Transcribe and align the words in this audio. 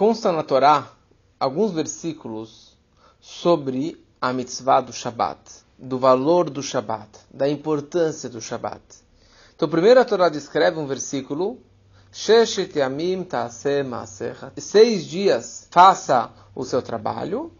consta 0.00 0.32
na 0.32 0.42
Torá 0.42 0.90
alguns 1.38 1.72
versículos 1.72 2.74
sobre 3.20 4.02
a 4.18 4.32
mitzvah 4.32 4.80
do 4.80 4.94
Shabat, 4.94 5.38
do 5.78 5.98
valor 5.98 6.48
do 6.48 6.62
Shabat, 6.62 7.10
da 7.30 7.46
importância 7.46 8.26
do 8.26 8.40
Shabat. 8.40 8.80
Então, 9.54 9.68
primeiro 9.68 10.00
a 10.00 10.04
Torá 10.06 10.30
descreve 10.30 10.78
um 10.78 10.86
versículo. 10.86 11.58
Seis 14.56 15.04
dias 15.04 15.68
faça 15.70 16.30
o 16.54 16.64
seu 16.64 16.80
trabalho. 16.80 17.52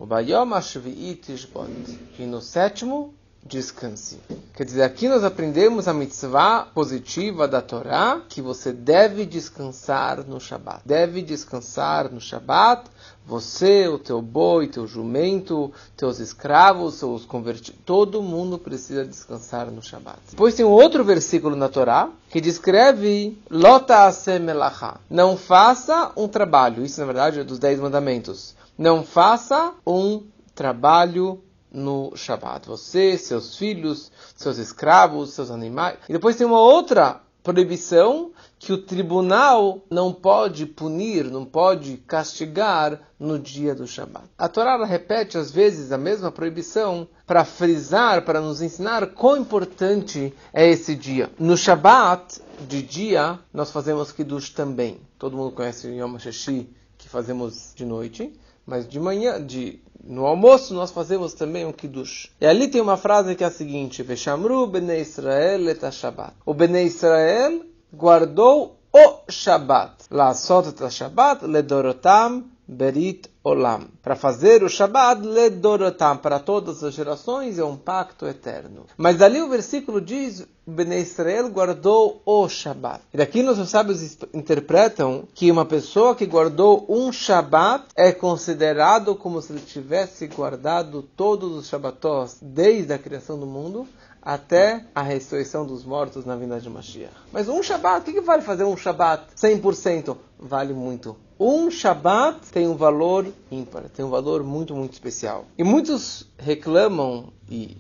E 2.19 2.25
no 2.25 2.41
sétimo 2.41 3.15
descanse. 3.45 4.19
Quer 4.55 4.65
dizer, 4.65 4.83
aqui 4.83 5.09
nós 5.09 5.25
aprendemos 5.25 5.89
a 5.89 5.95
mitzvah 5.95 6.67
positiva 6.75 7.49
da 7.49 7.63
Torá, 7.63 8.21
que 8.29 8.43
você 8.43 8.73
deve 8.73 9.25
descansar 9.25 10.25
no 10.27 10.39
Shabat. 10.39 10.83
Deve 10.85 11.23
descansar 11.23 12.13
no 12.13 12.21
Shabat, 12.21 12.91
você, 13.27 13.89
o 13.89 13.99
teu 13.99 14.21
boi, 14.21 14.67
teu 14.67 14.87
jumento, 14.87 15.73
teus 15.97 16.19
escravos, 16.19 16.95
seus 16.95 17.25
convertidos, 17.25 17.81
todo 17.85 18.23
mundo 18.23 18.59
precisa 18.59 19.05
descansar 19.05 19.71
no 19.71 19.83
Shabat. 19.83 20.19
Depois 20.31 20.55
tem 20.55 20.65
um 20.65 20.71
outro 20.71 21.05
versículo 21.05 21.57
na 21.57 21.69
Torá 21.69 22.11
que 22.29 22.41
descreve 22.41 23.39
Lota 23.51 24.11
melacha. 24.41 24.97
Não 25.09 25.37
faça 25.37 26.13
um 26.17 26.29
trabalho. 26.29 26.85
Isso, 26.85 27.01
na 27.01 27.07
verdade, 27.07 27.41
é 27.41 27.45
dos 27.45 27.59
Dez 27.59 27.81
Mandamentos. 27.81 28.55
Não 28.77 29.05
faça 29.05 29.73
um 29.87 30.23
trabalho 30.55 31.43
no 31.73 32.13
Shabat. 32.17 32.67
Você, 32.67 33.17
seus 33.17 33.57
filhos, 33.57 34.11
seus 34.37 34.59
escravos, 34.59 35.33
seus 35.33 35.51
animais. 35.51 35.99
E 36.09 36.13
depois 36.13 36.37
tem 36.37 36.47
uma 36.47 36.61
outra 36.61 37.21
proibição 37.43 38.33
que 38.59 38.73
o 38.73 38.79
tribunal 38.79 39.81
não 39.91 40.13
pode 40.13 40.67
punir, 40.67 41.25
não 41.25 41.47
pode 41.47 41.97
castigar 42.07 43.01
no 43.19 43.39
dia 43.39 43.75
do 43.75 43.87
Shabat. 43.87 44.27
A 44.37 44.49
Torá 44.49 44.85
repete 44.85 45.39
às 45.39 45.51
vezes 45.51 45.93
a 45.93 45.99
mesma 45.99 46.31
proibição 46.31 47.09
para 47.27 47.45
frisar, 47.45 48.23
para 48.25 48.41
nos 48.41 48.61
ensinar 48.61 49.07
quão 49.15 49.39
importante 49.39 50.35
é 50.53 50.69
esse 50.69 50.95
dia. 50.95 51.31
No 51.39 51.57
Shabat, 51.57 52.43
de 52.69 52.83
dia, 52.83 53.39
nós 53.53 53.71
fazemos 53.71 54.13
Kiddush 54.13 54.51
também. 54.51 55.01
Todo 55.19 55.37
mundo 55.37 55.53
conhece 55.53 55.87
o 55.87 55.95
Yom 55.95 56.17
HaShashi, 56.17 56.69
que 56.99 57.09
fazemos 57.09 57.73
de 57.75 57.87
noite, 57.87 58.33
mas 58.67 58.89
de 58.89 59.01
manhã, 59.01 59.45
de 59.45 59.81
no 60.03 60.27
almoço 60.27 60.73
nós 60.73 60.91
fazemos 60.91 61.35
também 61.35 61.67
um 61.67 61.73
kiddush. 61.73 62.31
E 62.41 62.47
ali 62.47 62.69
tem 62.69 62.81
uma 62.81 62.97
frase 62.97 63.35
que 63.35 63.45
é 63.45 63.47
a 63.47 63.51
seguinte: 63.51 64.03
Veshamru 64.03 64.67
bnei 64.67 65.01
Israel 65.01 65.69
et 65.69 65.93
Shabbat. 65.93 66.35
O 66.45 66.55
bnei 66.55 66.87
Israel 66.87 67.65
guardou 67.93 68.79
o 68.93 69.21
Shabbat. 69.29 70.07
La 70.11 70.35
sot 70.35 70.69
et 70.69 70.91
Shabbat 70.91 71.45
ledorotam 71.47 72.45
berit 72.71 73.29
olam. 73.43 73.89
Para 74.03 74.15
fazer 74.15 74.63
o 74.63 74.69
Shabbat 74.69 75.27
ledorotam 75.27 76.17
para 76.17 76.39
todas 76.39 76.85
as 76.85 76.95
gerações 76.95 77.59
é 77.59 77.65
um 77.65 77.77
pacto 77.77 78.27
eterno. 78.27 78.87
Mas 78.97 79.21
ali 79.21 79.43
o 79.43 79.49
versículo 79.49 80.01
diz 80.01 80.47
Bnei 80.67 81.01
Israel 81.01 81.49
guardou 81.49 82.23
o 82.25 82.49
Shabat. 82.49 83.01
E 83.13 83.17
daqui 83.17 83.43
nossos 83.43 83.69
sábios 83.69 84.19
interpretam 84.33 85.25
que 85.35 85.51
uma 85.51 85.65
pessoa 85.65 86.15
que 86.15 86.27
guardou 86.27 86.87
um 86.89 87.11
Shabat 87.11 87.87
é 87.97 88.13
considerado 88.13 89.17
como 89.17 89.43
se 89.43 89.53
ele 89.53 89.63
tivesse 89.63 90.29
guardado 90.29 91.03
todos 91.17 91.57
os 91.57 91.67
Shabbatós 91.67 92.39
desde 92.41 92.93
a 92.93 92.99
criação 92.99 93.39
do 93.39 93.47
mundo 93.47 93.87
até 94.23 94.85
a 94.95 95.03
ressurreição 95.03 95.67
dos 95.67 95.85
mortos 95.85 96.25
na 96.25 96.37
vinda 96.37 96.61
de 96.61 96.69
Mashiach. 96.69 97.13
Mas 97.33 97.49
um 97.49 97.63
Shabat, 97.63 98.01
o 98.01 98.05
que, 98.05 98.13
que 98.13 98.21
vale 98.21 98.43
fazer 98.43 98.65
um 98.65 98.77
Shabat 98.77 99.35
100%? 99.37 100.17
Vale 100.39 100.73
muito. 100.73 101.17
Um 101.39 101.71
Shabat 101.71 102.51
tem 102.53 102.69
um 102.69 102.77
valor 102.77 103.27
ímpar, 103.51 103.85
tem 103.89 104.05
um 104.05 104.11
valor 104.11 104.43
muito, 104.43 104.75
muito 104.75 104.93
especial. 104.93 105.47
E 105.57 105.65
muitos 105.65 106.27
reclamam, 106.39 107.33
e 107.49 107.77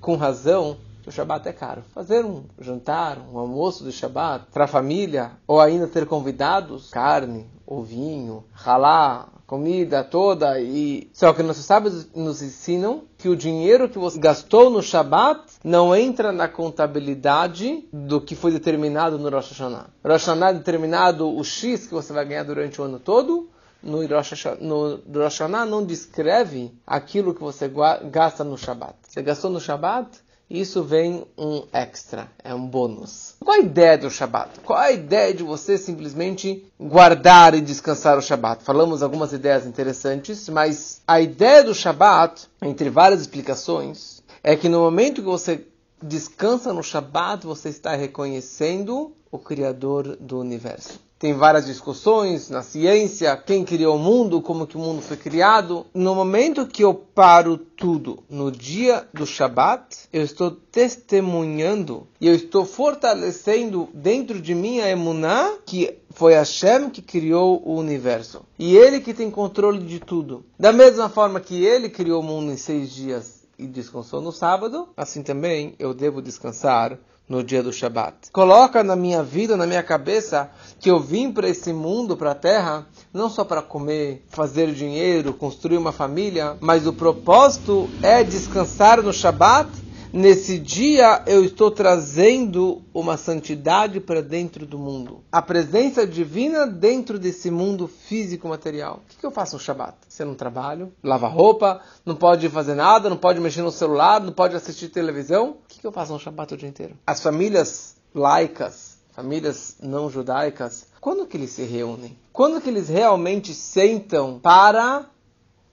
com 0.00 0.14
razão, 0.14 0.76
o 1.06 1.10
Shabat 1.10 1.48
é 1.48 1.52
caro. 1.52 1.82
Fazer 1.94 2.24
um 2.24 2.44
jantar, 2.60 3.18
um 3.32 3.38
almoço 3.38 3.82
de 3.82 3.92
Shabat 3.92 4.46
para 4.52 4.64
a 4.64 4.68
família, 4.68 5.32
ou 5.46 5.58
ainda 5.58 5.86
ter 5.86 6.04
convidados, 6.06 6.90
carne, 6.90 7.46
ovinho, 7.66 8.44
ralá, 8.52 9.28
comida 9.48 10.04
toda 10.04 10.60
e 10.60 11.08
só 11.10 11.32
que 11.32 11.42
nossos 11.42 11.64
sábios 11.64 12.06
nos 12.14 12.42
ensinam 12.42 13.04
que 13.16 13.30
o 13.30 13.34
dinheiro 13.34 13.88
que 13.88 13.98
você 13.98 14.18
gastou 14.20 14.68
no 14.68 14.82
Shabat 14.82 15.40
não 15.64 15.96
entra 15.96 16.30
na 16.30 16.46
contabilidade 16.46 17.88
do 17.90 18.20
que 18.20 18.36
foi 18.36 18.52
determinado 18.52 19.18
no 19.18 19.30
Rosh 19.30 19.52
Hashanah. 19.52 19.86
Rosh 20.04 20.26
Hashanah 20.26 20.50
é 20.50 20.52
determinado 20.52 21.34
o 21.34 21.42
X 21.42 21.86
que 21.86 21.94
você 21.94 22.12
vai 22.12 22.26
ganhar 22.26 22.42
durante 22.42 22.78
o 22.78 22.84
ano 22.84 22.98
todo. 22.98 23.48
No 23.82 24.06
Rosh, 24.06 24.32
Hashanah, 24.32 24.58
no 24.60 24.96
Rosh 24.96 25.38
Hashanah 25.38 25.64
não 25.64 25.82
descreve 25.82 26.70
aquilo 26.86 27.32
que 27.32 27.40
você 27.40 27.72
gasta 28.10 28.44
no 28.44 28.58
Shabat. 28.58 28.96
Você 29.08 29.22
gastou 29.22 29.50
no 29.50 29.60
Shabat, 29.60 30.10
isso 30.50 30.82
vem 30.82 31.26
um 31.36 31.64
extra, 31.72 32.30
é 32.42 32.54
um 32.54 32.66
bônus. 32.66 33.34
Qual 33.38 33.56
a 33.56 33.60
ideia 33.60 33.98
do 33.98 34.10
Shabat? 34.10 34.60
Qual 34.64 34.78
a 34.78 34.90
ideia 34.90 35.34
de 35.34 35.42
você 35.42 35.76
simplesmente 35.76 36.64
guardar 36.80 37.54
e 37.54 37.60
descansar 37.60 38.16
o 38.16 38.22
Shabat? 38.22 38.64
Falamos 38.64 39.02
algumas 39.02 39.32
ideias 39.32 39.66
interessantes, 39.66 40.48
mas 40.48 41.02
a 41.06 41.20
ideia 41.20 41.62
do 41.62 41.74
Shabat, 41.74 42.48
entre 42.62 42.88
várias 42.88 43.20
explicações, 43.20 44.22
é 44.42 44.56
que 44.56 44.68
no 44.68 44.80
momento 44.80 45.20
que 45.20 45.28
você 45.28 45.66
descansa 46.02 46.72
no 46.72 46.82
Shabat, 46.82 47.44
você 47.46 47.68
está 47.68 47.94
reconhecendo 47.94 49.12
o 49.30 49.38
Criador 49.38 50.16
do 50.16 50.38
universo. 50.38 50.98
Tem 51.18 51.34
várias 51.34 51.66
discussões 51.66 52.48
na 52.48 52.62
ciência, 52.62 53.36
quem 53.36 53.64
criou 53.64 53.96
o 53.96 53.98
mundo, 53.98 54.40
como 54.40 54.68
que 54.68 54.76
o 54.76 54.80
mundo 54.80 55.02
foi 55.02 55.16
criado. 55.16 55.84
No 55.92 56.14
momento 56.14 56.64
que 56.64 56.84
eu 56.84 56.94
paro 56.94 57.58
tudo 57.58 58.22
no 58.30 58.52
dia 58.52 59.08
do 59.12 59.26
Shabat, 59.26 60.08
eu 60.12 60.22
estou 60.22 60.52
testemunhando 60.52 62.06
e 62.20 62.28
eu 62.28 62.34
estou 62.36 62.64
fortalecendo 62.64 63.88
dentro 63.92 64.40
de 64.40 64.54
mim 64.54 64.78
a 64.78 64.88
emuná 64.88 65.54
que 65.66 65.98
foi 66.10 66.34
Hashem 66.34 66.88
que 66.88 67.02
criou 67.02 67.60
o 67.64 67.74
universo. 67.74 68.42
E 68.56 68.76
ele 68.76 69.00
que 69.00 69.12
tem 69.12 69.28
controle 69.28 69.80
de 69.80 69.98
tudo. 69.98 70.44
Da 70.56 70.72
mesma 70.72 71.08
forma 71.08 71.40
que 71.40 71.64
ele 71.64 71.88
criou 71.88 72.20
o 72.20 72.24
mundo 72.24 72.52
em 72.52 72.56
seis 72.56 72.90
dias 72.90 73.42
e 73.58 73.66
descansou 73.66 74.20
no 74.20 74.30
sábado, 74.30 74.88
assim 74.96 75.20
também 75.24 75.74
eu 75.80 75.92
devo 75.92 76.22
descansar 76.22 76.96
no 77.28 77.42
dia 77.42 77.62
do 77.62 77.72
Shabat. 77.72 78.30
Coloca 78.32 78.82
na 78.82 78.96
minha 78.96 79.22
vida, 79.22 79.56
na 79.56 79.66
minha 79.66 79.82
cabeça, 79.82 80.50
que 80.80 80.90
eu 80.90 80.98
vim 80.98 81.30
para 81.30 81.48
esse 81.48 81.72
mundo, 81.72 82.16
para 82.16 82.30
a 82.30 82.34
terra, 82.34 82.86
não 83.12 83.28
só 83.28 83.44
para 83.44 83.60
comer, 83.60 84.24
fazer 84.28 84.72
dinheiro, 84.72 85.34
construir 85.34 85.76
uma 85.76 85.92
família, 85.92 86.56
mas 86.60 86.86
o 86.86 86.92
propósito 86.92 87.88
é 88.02 88.24
descansar 88.24 89.02
no 89.02 89.12
Shabat 89.12 89.68
Nesse 90.12 90.58
dia 90.58 91.22
eu 91.26 91.44
estou 91.44 91.70
trazendo 91.70 92.80
uma 92.94 93.18
santidade 93.18 94.00
para 94.00 94.22
dentro 94.22 94.64
do 94.64 94.78
mundo. 94.78 95.22
A 95.30 95.42
presença 95.42 96.06
divina 96.06 96.66
dentro 96.66 97.18
desse 97.18 97.50
mundo 97.50 97.86
físico 97.86 98.48
material. 98.48 99.02
O 99.04 99.20
que, 99.20 99.26
eu 99.26 99.30
faço 99.30 99.56
no 99.56 99.60
Shabat? 99.60 99.94
Você 100.08 100.24
não 100.24 100.34
trabalho, 100.34 100.90
lava 101.02 101.28
roupa, 101.28 101.82
não 102.06 102.16
pode 102.16 102.48
fazer 102.48 102.74
nada, 102.74 103.10
não 103.10 103.18
pode 103.18 103.38
mexer 103.38 103.60
no 103.60 103.70
celular, 103.70 104.20
não 104.22 104.32
pode 104.32 104.56
assistir 104.56 104.88
televisão. 104.88 105.50
O 105.50 105.56
que, 105.68 105.86
eu 105.86 105.92
faço 105.92 106.14
no 106.14 106.18
Shabat 106.18 106.54
o 106.54 106.56
dia 106.56 106.68
inteiro? 106.68 106.96
As 107.06 107.22
famílias 107.22 107.96
laicas, 108.14 108.96
famílias 109.12 109.76
não 109.82 110.08
judaicas, 110.08 110.86
quando 111.02 111.26
que 111.26 111.36
eles 111.36 111.50
se 111.50 111.64
reúnem? 111.64 112.16
Quando 112.32 112.62
que 112.62 112.70
eles 112.70 112.88
realmente 112.88 113.52
sentam 113.52 114.40
para 114.40 115.04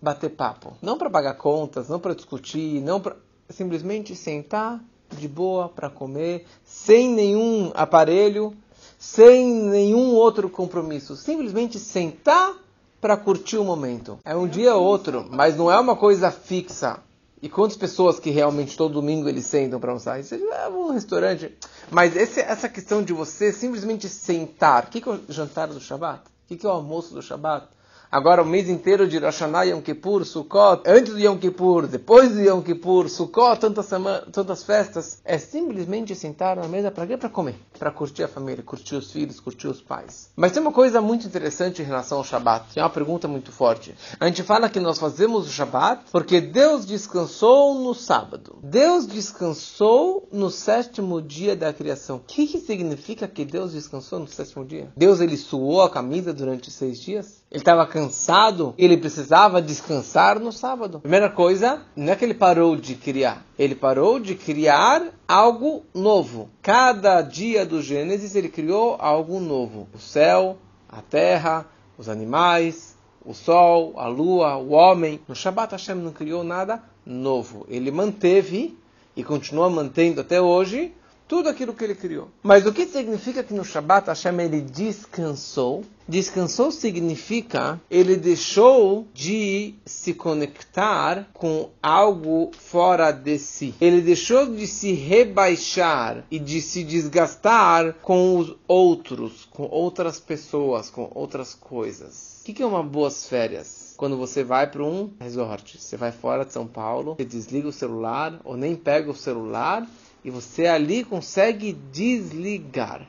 bater 0.02 0.30
papo? 0.30 0.74
Não 0.82 0.98
para 0.98 1.10
pagar 1.10 1.36
contas, 1.36 1.88
não 1.88 2.00
para 2.00 2.14
discutir, 2.14 2.82
não 2.82 3.00
para 3.00 3.16
simplesmente 3.50 4.16
sentar 4.16 4.84
de 5.10 5.28
boa 5.28 5.70
para 5.70 5.90
comer, 5.90 6.46
sem 6.64 7.10
nenhum 7.10 7.72
aparelho, 7.74 8.56
sem 8.98 9.46
nenhum 9.46 10.16
outro 10.16 10.50
compromisso. 10.50 11.16
Simplesmente 11.16 11.80
sentar 11.80 12.56
para 13.00 13.16
curtir 13.16 13.58
o 13.58 13.64
momento. 13.64 14.18
É 14.26 14.36
um 14.36 14.48
dia 14.48 14.76
ou 14.76 14.84
outro, 14.84 15.28
mas 15.30 15.56
não 15.56 15.72
é 15.72 15.80
uma 15.80 15.96
coisa 15.96 16.32
fixa. 16.32 17.00
E 17.42 17.48
quantas 17.48 17.78
pessoas 17.78 18.20
que 18.20 18.32
realmente 18.32 18.76
todo 18.76 18.94
domingo 18.94 19.30
eles 19.30 19.46
sentam 19.46 19.80
para 19.80 19.92
almoçar? 19.92 20.24
Você 20.24 20.38
leva 20.38 20.76
um 20.76 20.92
restaurante. 20.92 21.56
Mas 21.92 22.16
esse, 22.16 22.40
essa 22.40 22.68
questão 22.68 23.04
de 23.04 23.14
você 23.14 23.54
simplesmente 23.54 24.10
sentar. 24.10 24.86
O 24.86 24.88
que, 24.88 25.02
que 25.02 25.08
é 25.08 25.12
o 25.12 25.22
jantar 25.30 25.68
do 25.68 25.80
Shabat? 25.80 26.22
O 26.22 26.48
que, 26.48 26.58
que 26.58 26.66
é 26.66 26.70
o 26.70 26.72
almoço 26.72 27.14
do 27.14 27.22
Shabat? 27.22 27.68
Agora 28.16 28.42
o 28.42 28.46
mês 28.46 28.70
inteiro 28.70 29.10
de 29.10 29.18
Rosh 29.18 29.42
Hashanah, 29.42 29.64
Yom 29.64 29.82
Kippur, 29.82 30.24
Sukkot, 30.24 30.84
antes 30.86 31.12
do 31.12 31.20
Yom 31.20 31.38
Kippur, 31.38 31.86
depois 31.86 32.32
do 32.32 32.40
Yom 32.40 32.62
Kippur, 32.62 33.10
Sukkot, 33.10 33.60
tantas, 33.60 33.90
tantas 34.32 34.64
festas, 34.64 35.20
é 35.26 35.38
simplesmente 35.38 36.16
sentar 36.16 36.56
na 36.56 36.66
mesa 36.66 36.90
para 36.90 37.06
quê? 37.06 37.18
Para 37.18 37.28
comer, 37.28 37.56
para 37.78 37.92
curtir 37.92 38.24
a 38.24 38.30
família, 38.30 38.64
curtir 38.64 38.96
os 38.96 39.12
filhos, 39.12 39.42
curtir 39.42 39.68
os 39.68 39.82
pais. 39.82 40.30
Mas 40.34 40.54
tem 40.54 40.62
uma 40.62 40.72
coisa 40.72 41.02
muito 41.02 41.28
interessante 41.28 41.82
em 41.82 41.86
relação 41.86 42.20
ao 42.20 42.24
Shabat, 42.24 42.74
tem 42.74 42.82
uma 42.82 42.90
pergunta 42.90 43.28
muito 43.28 43.52
forte. 43.52 43.94
A 44.18 44.28
gente 44.28 44.44
fala 44.44 44.70
que 44.70 44.80
nós 44.80 44.98
fazemos 44.98 45.46
o 45.46 45.52
Shabat 45.52 46.06
porque 46.10 46.40
Deus 46.40 46.86
descansou 46.86 47.76
no 47.76 47.94
sábado. 47.94 48.60
Deus 48.64 49.06
descansou 49.06 50.30
no 50.32 50.50
sétimo 50.50 51.22
dia 51.22 51.54
da 51.54 51.74
criação. 51.74 52.16
O 52.16 52.20
que, 52.20 52.48
que 52.48 52.60
significa 52.60 53.28
que 53.28 53.44
Deus 53.44 53.74
descansou 53.74 54.22
no 54.22 54.28
sétimo 54.30 54.64
dia? 54.64 54.88
Deus 54.96 55.20
ele 55.20 55.36
suou 55.36 55.82
a 55.82 55.90
camisa 55.90 56.34
durante 56.34 56.72
seis 56.72 56.98
dias? 57.02 57.44
Ele 57.56 57.62
estava 57.62 57.88
cansado, 57.88 58.76
ele 58.78 58.98
precisava 58.98 59.62
descansar 59.62 60.38
no 60.42 60.52
sábado. 60.52 61.00
Primeira 61.00 61.30
coisa, 61.30 61.84
não 61.96 62.12
é 62.12 62.16
que 62.18 62.26
ele 62.26 62.34
parou 62.34 62.76
de 62.76 62.96
criar, 62.96 63.46
ele 63.58 63.74
parou 63.74 64.20
de 64.20 64.36
criar 64.36 65.04
algo 65.26 65.86
novo. 65.94 66.50
Cada 66.62 67.22
dia 67.22 67.66
do 67.66 67.82
Gênesis 67.82 68.36
ele 68.36 68.50
criou 68.50 68.98
algo 69.00 69.40
novo: 69.40 69.88
o 69.94 69.98
céu, 69.98 70.58
a 70.90 71.02
terra, 71.02 71.66
os 71.98 72.10
animais, 72.10 72.98
o 73.24 73.34
sol, 73.34 73.94
a 73.96 74.08
lua, 74.08 74.58
o 74.58 74.72
homem. 74.72 75.22
No 75.26 75.34
Shabat 75.34 75.72
Hashem 75.72 75.96
não 75.96 76.12
criou 76.12 76.44
nada 76.44 76.84
novo. 77.06 77.66
Ele 77.70 77.90
manteve 77.90 78.78
e 79.16 79.24
continua 79.24 79.70
mantendo 79.70 80.20
até 80.20 80.42
hoje 80.42 80.94
tudo 81.28 81.50
aquilo 81.50 81.74
que 81.74 81.84
ele 81.84 81.96
criou. 81.96 82.30
Mas 82.44 82.66
o 82.66 82.74
que 82.74 82.86
significa 82.86 83.44
que 83.44 83.54
no 83.54 83.66
Shabat 83.66 84.08
Hashem 84.08 84.40
ele 84.42 84.62
descansou? 84.62 85.84
Descansou 86.08 86.72
significa 86.72 87.82
ele 87.90 88.16
deixou 88.16 89.08
de 89.14 89.74
se 89.86 90.14
conectar 90.14 91.28
com 91.34 91.70
algo 91.82 92.52
fora 92.58 93.12
de 93.12 93.40
si. 93.40 93.74
Ele 93.82 94.02
deixou 94.02 94.46
de 94.46 94.68
se 94.68 94.94
rebaixar 94.94 96.24
e 96.30 96.38
de 96.38 96.62
se 96.62 96.84
desgastar 96.84 97.96
com 98.04 98.38
os 98.38 98.56
outros, 98.68 99.46
com 99.46 99.64
outras 99.64 100.20
pessoas, 100.20 100.92
com 100.92 101.10
outras 101.16 101.56
coisas. 101.56 102.42
O 102.42 102.54
que 102.54 102.62
é 102.62 102.66
uma 102.66 102.84
boas 102.84 103.28
férias? 103.28 103.96
Quando 103.98 104.18
você 104.18 104.44
vai 104.44 104.70
para 104.70 104.84
um 104.84 105.10
resort, 105.20 105.80
você 105.80 105.98
vai 105.98 106.12
fora 106.12 106.46
de 106.46 106.54
São 106.54 106.68
Paulo, 106.68 107.16
você 107.16 107.26
desliga 107.26 107.68
o 107.68 107.74
celular 107.74 108.40
ou 108.44 108.56
nem 108.56 108.76
pega 108.76 109.10
o 109.10 109.16
celular 109.16 109.88
e 110.26 110.32
você 110.32 110.66
ali 110.66 111.04
consegue 111.04 111.72
desligar, 111.72 113.08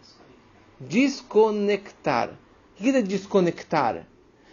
desconectar. 0.78 2.28
O 2.78 2.82
que 2.82 2.90
é 2.90 3.00
desconectar? 3.00 4.06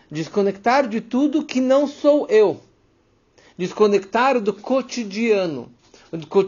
Desconectar 0.09 0.87
de 0.87 1.01
tudo 1.01 1.43
que 1.43 1.59
não 1.59 1.85
sou 1.85 2.25
eu. 2.29 2.61
Desconectar 3.57 4.39
do 4.39 4.53
cotidiano. 4.53 5.69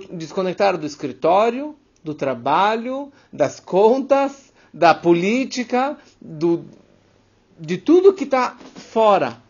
Desconectar 0.09 0.77
do 0.77 0.85
escritório, 0.85 1.75
do 2.01 2.15
trabalho, 2.15 3.11
das 3.33 3.59
contas, 3.59 4.53
da 4.73 4.95
política, 4.95 5.97
do, 6.21 6.63
de 7.59 7.77
tudo 7.77 8.13
que 8.13 8.23
está 8.23 8.55
fora. 8.75 9.43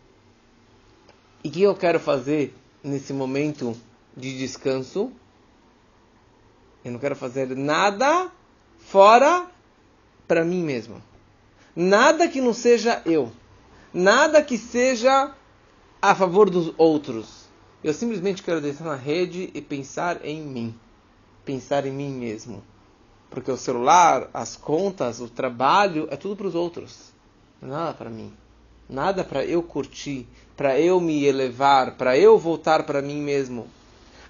E 1.44 1.48
o 1.48 1.52
que 1.52 1.62
eu 1.62 1.76
quero 1.76 2.00
fazer 2.00 2.52
nesse 2.82 3.12
momento 3.12 3.76
de 4.16 4.36
descanso? 4.36 5.12
Eu 6.86 6.92
não 6.92 7.00
quero 7.00 7.16
fazer 7.16 7.48
nada 7.56 8.30
fora 8.78 9.48
para 10.28 10.44
mim 10.44 10.62
mesmo. 10.62 11.02
Nada 11.74 12.28
que 12.28 12.40
não 12.40 12.54
seja 12.54 13.02
eu. 13.04 13.32
Nada 13.92 14.40
que 14.40 14.56
seja 14.56 15.32
a 16.00 16.14
favor 16.14 16.48
dos 16.48 16.72
outros. 16.78 17.48
Eu 17.82 17.92
simplesmente 17.92 18.40
quero 18.40 18.60
deitar 18.60 18.84
na 18.84 18.94
rede 18.94 19.50
e 19.52 19.60
pensar 19.60 20.24
em 20.24 20.40
mim. 20.40 20.78
Pensar 21.44 21.84
em 21.86 21.90
mim 21.90 22.12
mesmo. 22.12 22.62
Porque 23.30 23.50
o 23.50 23.56
celular, 23.56 24.30
as 24.32 24.54
contas, 24.54 25.18
o 25.18 25.28
trabalho, 25.28 26.06
é 26.08 26.14
tudo 26.14 26.36
para 26.36 26.46
os 26.46 26.54
outros. 26.54 27.10
Nada 27.60 27.94
para 27.94 28.08
mim. 28.08 28.32
Nada 28.88 29.24
para 29.24 29.44
eu 29.44 29.60
curtir, 29.60 30.28
para 30.56 30.78
eu 30.78 31.00
me 31.00 31.24
elevar, 31.24 31.96
para 31.96 32.16
eu 32.16 32.38
voltar 32.38 32.84
para 32.84 33.02
mim 33.02 33.20
mesmo. 33.20 33.66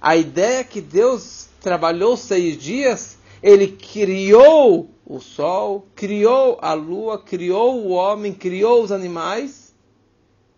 A 0.07 0.15
ideia 0.15 0.61
é 0.61 0.63
que 0.63 0.81
Deus 0.81 1.49
trabalhou 1.61 2.17
seis 2.17 2.57
dias, 2.57 3.19
ele 3.43 3.67
criou 3.67 4.89
o 5.05 5.19
sol, 5.19 5.85
criou 5.97 6.61
a 6.63 6.75
lua, 6.75 7.19
criou 7.21 7.81
o 7.81 7.89
homem, 7.89 8.33
criou 8.33 8.85
os 8.85 8.93
animais. 8.93 9.75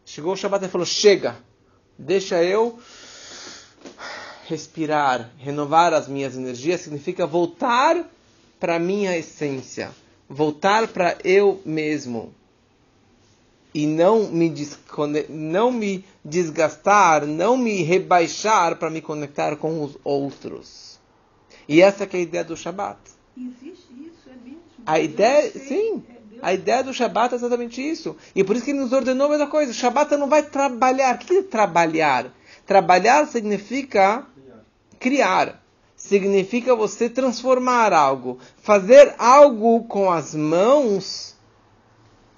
Chegou 0.04 0.34
o 0.34 0.36
Shabbat 0.36 0.66
e 0.66 0.68
falou: 0.68 0.86
Chega, 0.86 1.34
deixa 1.98 2.44
eu 2.44 2.78
respirar, 4.46 5.30
renovar 5.38 5.94
as 5.94 6.08
minhas 6.08 6.36
energias. 6.36 6.82
Significa 6.82 7.26
voltar 7.26 8.06
para 8.60 8.76
a 8.76 8.78
minha 8.78 9.16
essência, 9.16 9.92
voltar 10.28 10.88
para 10.88 11.16
eu 11.24 11.62
mesmo. 11.64 12.34
E 13.74 13.86
não 13.86 14.28
me, 14.28 14.52
não 15.28 15.70
me 15.70 16.04
desgastar, 16.24 17.26
não 17.26 17.56
me 17.56 17.82
rebaixar 17.82 18.76
para 18.76 18.90
me 18.90 19.00
conectar 19.00 19.56
com 19.56 19.82
os 19.84 19.96
outros. 20.02 20.98
E 21.68 21.82
essa 21.82 22.04
é 22.04 22.08
a 22.10 22.18
ideia 22.18 22.44
do 22.44 22.56
Shabat. 22.56 22.98
Existe 23.36 23.92
isso, 23.92 24.28
é 24.28 24.32
mesmo. 24.42 24.60
A 24.86 24.98
ideia, 24.98 25.50
sim, 25.52 26.02
é 26.08 26.18
a 26.40 26.54
ideia 26.54 26.82
do 26.82 26.94
Shabat 26.94 27.34
é 27.34 27.36
exatamente 27.36 27.86
isso. 27.86 28.16
E 28.34 28.42
por 28.42 28.56
isso 28.56 28.64
que 28.64 28.70
ele 28.70 28.80
nos 28.80 28.92
ordenou 28.92 29.26
a 29.26 29.30
mesma 29.30 29.46
coisa. 29.48 29.72
Shabat 29.72 30.16
não 30.16 30.28
vai 30.28 30.42
trabalhar. 30.42 31.16
O 31.16 31.18
que 31.18 31.38
é 31.38 31.42
trabalhar? 31.42 32.32
Trabalhar 32.66 33.26
significa 33.26 34.24
criar. 34.98 35.62
Significa 35.96 36.76
você 36.76 37.10
transformar 37.10 37.92
algo. 37.92 38.38
Fazer 38.62 39.14
algo 39.18 39.84
com 39.84 40.10
as 40.10 40.34
mãos 40.34 41.34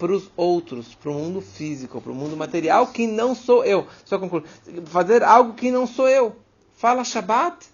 para 0.01 0.13
os 0.13 0.31
outros, 0.35 0.95
para 0.95 1.11
o 1.11 1.13
mundo 1.13 1.41
físico, 1.41 2.01
para 2.01 2.11
o 2.11 2.15
mundo 2.15 2.35
material 2.35 2.87
que 2.87 3.05
não 3.05 3.35
sou 3.35 3.63
eu. 3.63 3.87
Só 4.03 4.17
concluir. 4.17 4.45
Fazer 4.87 5.21
algo 5.21 5.53
que 5.53 5.69
não 5.69 5.85
sou 5.85 6.09
eu. 6.09 6.35
Fala 6.73 7.03
Shabat, 7.03 7.67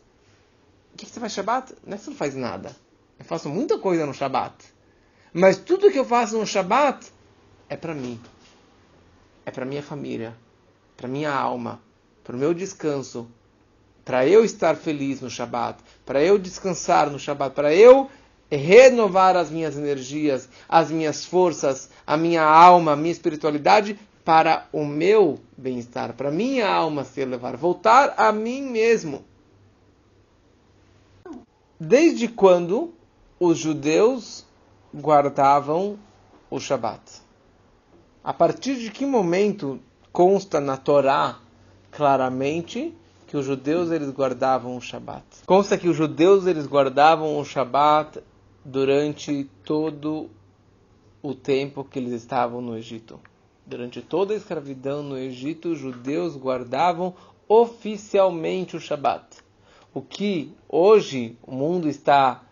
o 0.94 0.97
que, 0.97 1.06
que 1.06 1.12
você 1.13 1.21
faz 1.21 1.31
Shabat? 1.31 1.74
Não 1.85 1.94
é 1.94 1.97
que 1.97 2.03
você 2.03 2.09
não 2.09 2.18
faz 2.18 2.35
nada. 2.35 2.75
Eu 3.18 3.24
faço 3.24 3.47
muita 3.47 3.79
coisa 3.79 4.06
no 4.06 4.13
Shabat. 4.13 4.53
Mas 5.31 5.56
tudo 5.56 5.89
que 5.89 5.97
eu 5.97 6.03
faço 6.03 6.38
no 6.38 6.45
Shabat 6.45 7.07
é 7.69 7.77
para 7.77 7.94
mim. 7.94 8.19
É 9.45 9.50
para 9.50 9.63
minha 9.63 9.81
família, 9.81 10.35
para 10.97 11.07
minha 11.07 11.33
alma, 11.33 11.81
para 12.25 12.35
o 12.35 12.39
meu 12.39 12.53
descanso, 12.53 13.25
para 14.03 14.27
eu 14.27 14.44
estar 14.44 14.75
feliz 14.75 15.21
no 15.21 15.30
Shabat, 15.30 15.81
para 16.06 16.21
eu 16.21 16.38
descansar 16.38 17.09
no 17.09 17.18
Shabat, 17.18 17.56
para 17.56 17.73
eu 17.73 18.12
renovar 18.55 19.35
as 19.35 19.49
minhas 19.49 19.77
energias, 19.77 20.47
as 20.69 20.89
minhas 20.89 21.25
forças, 21.25 21.89
a 22.05 22.15
minha 22.15 22.44
alma, 22.44 22.94
a 22.94 22.95
minha 22.95 23.11
espiritualidade 23.11 23.99
para 24.23 24.67
o 24.73 24.85
meu 24.85 25.39
bem-estar, 25.57 26.13
para 26.13 26.31
minha 26.31 26.69
alma 26.69 27.03
se 27.03 27.21
elevar, 27.21 27.55
voltar 27.57 28.13
a 28.17 28.31
mim 28.31 28.61
mesmo. 28.61 29.23
Desde 31.79 32.27
quando 32.27 32.94
os 33.39 33.57
judeus 33.57 34.45
guardavam 34.94 35.97
o 36.49 36.59
Shabat? 36.59 37.01
A 38.23 38.33
partir 38.33 38.75
de 38.75 38.89
que 38.91 39.05
momento 39.05 39.79
consta 40.11 40.59
na 40.59 40.75
Torá 40.75 41.38
claramente 41.92 42.94
que 43.27 43.37
os 43.37 43.45
judeus 43.45 43.92
eles 43.92 44.09
guardavam 44.09 44.75
o 44.75 44.81
Shabat? 44.81 45.23
Consta 45.45 45.77
que 45.77 45.87
os 45.87 45.95
judeus 45.95 46.45
eles 46.45 46.66
guardavam 46.66 47.39
o 47.39 47.45
Shabat 47.45 48.21
durante 48.68 49.50
todo 49.64 50.30
o 51.24 51.33
tempo 51.33 51.83
que 51.83 51.97
eles 51.97 52.14
estavam 52.14 52.62
no 52.62 52.78
Egito. 52.78 53.19
Durante 53.66 54.04
toda 54.04 54.36
a 54.36 54.38
escravidão 54.38 55.02
no 55.02 55.18
Egito, 55.18 55.69
os 55.69 55.80
judeus 55.80 56.38
guardavam 56.38 57.16
oficialmente 57.47 58.78
o 58.78 58.80
Shabat 58.80 59.47
o 59.97 60.02
que 60.02 60.52
hoje 60.69 61.36
o 61.42 61.52
mundo 61.52 61.90
está 61.90 62.44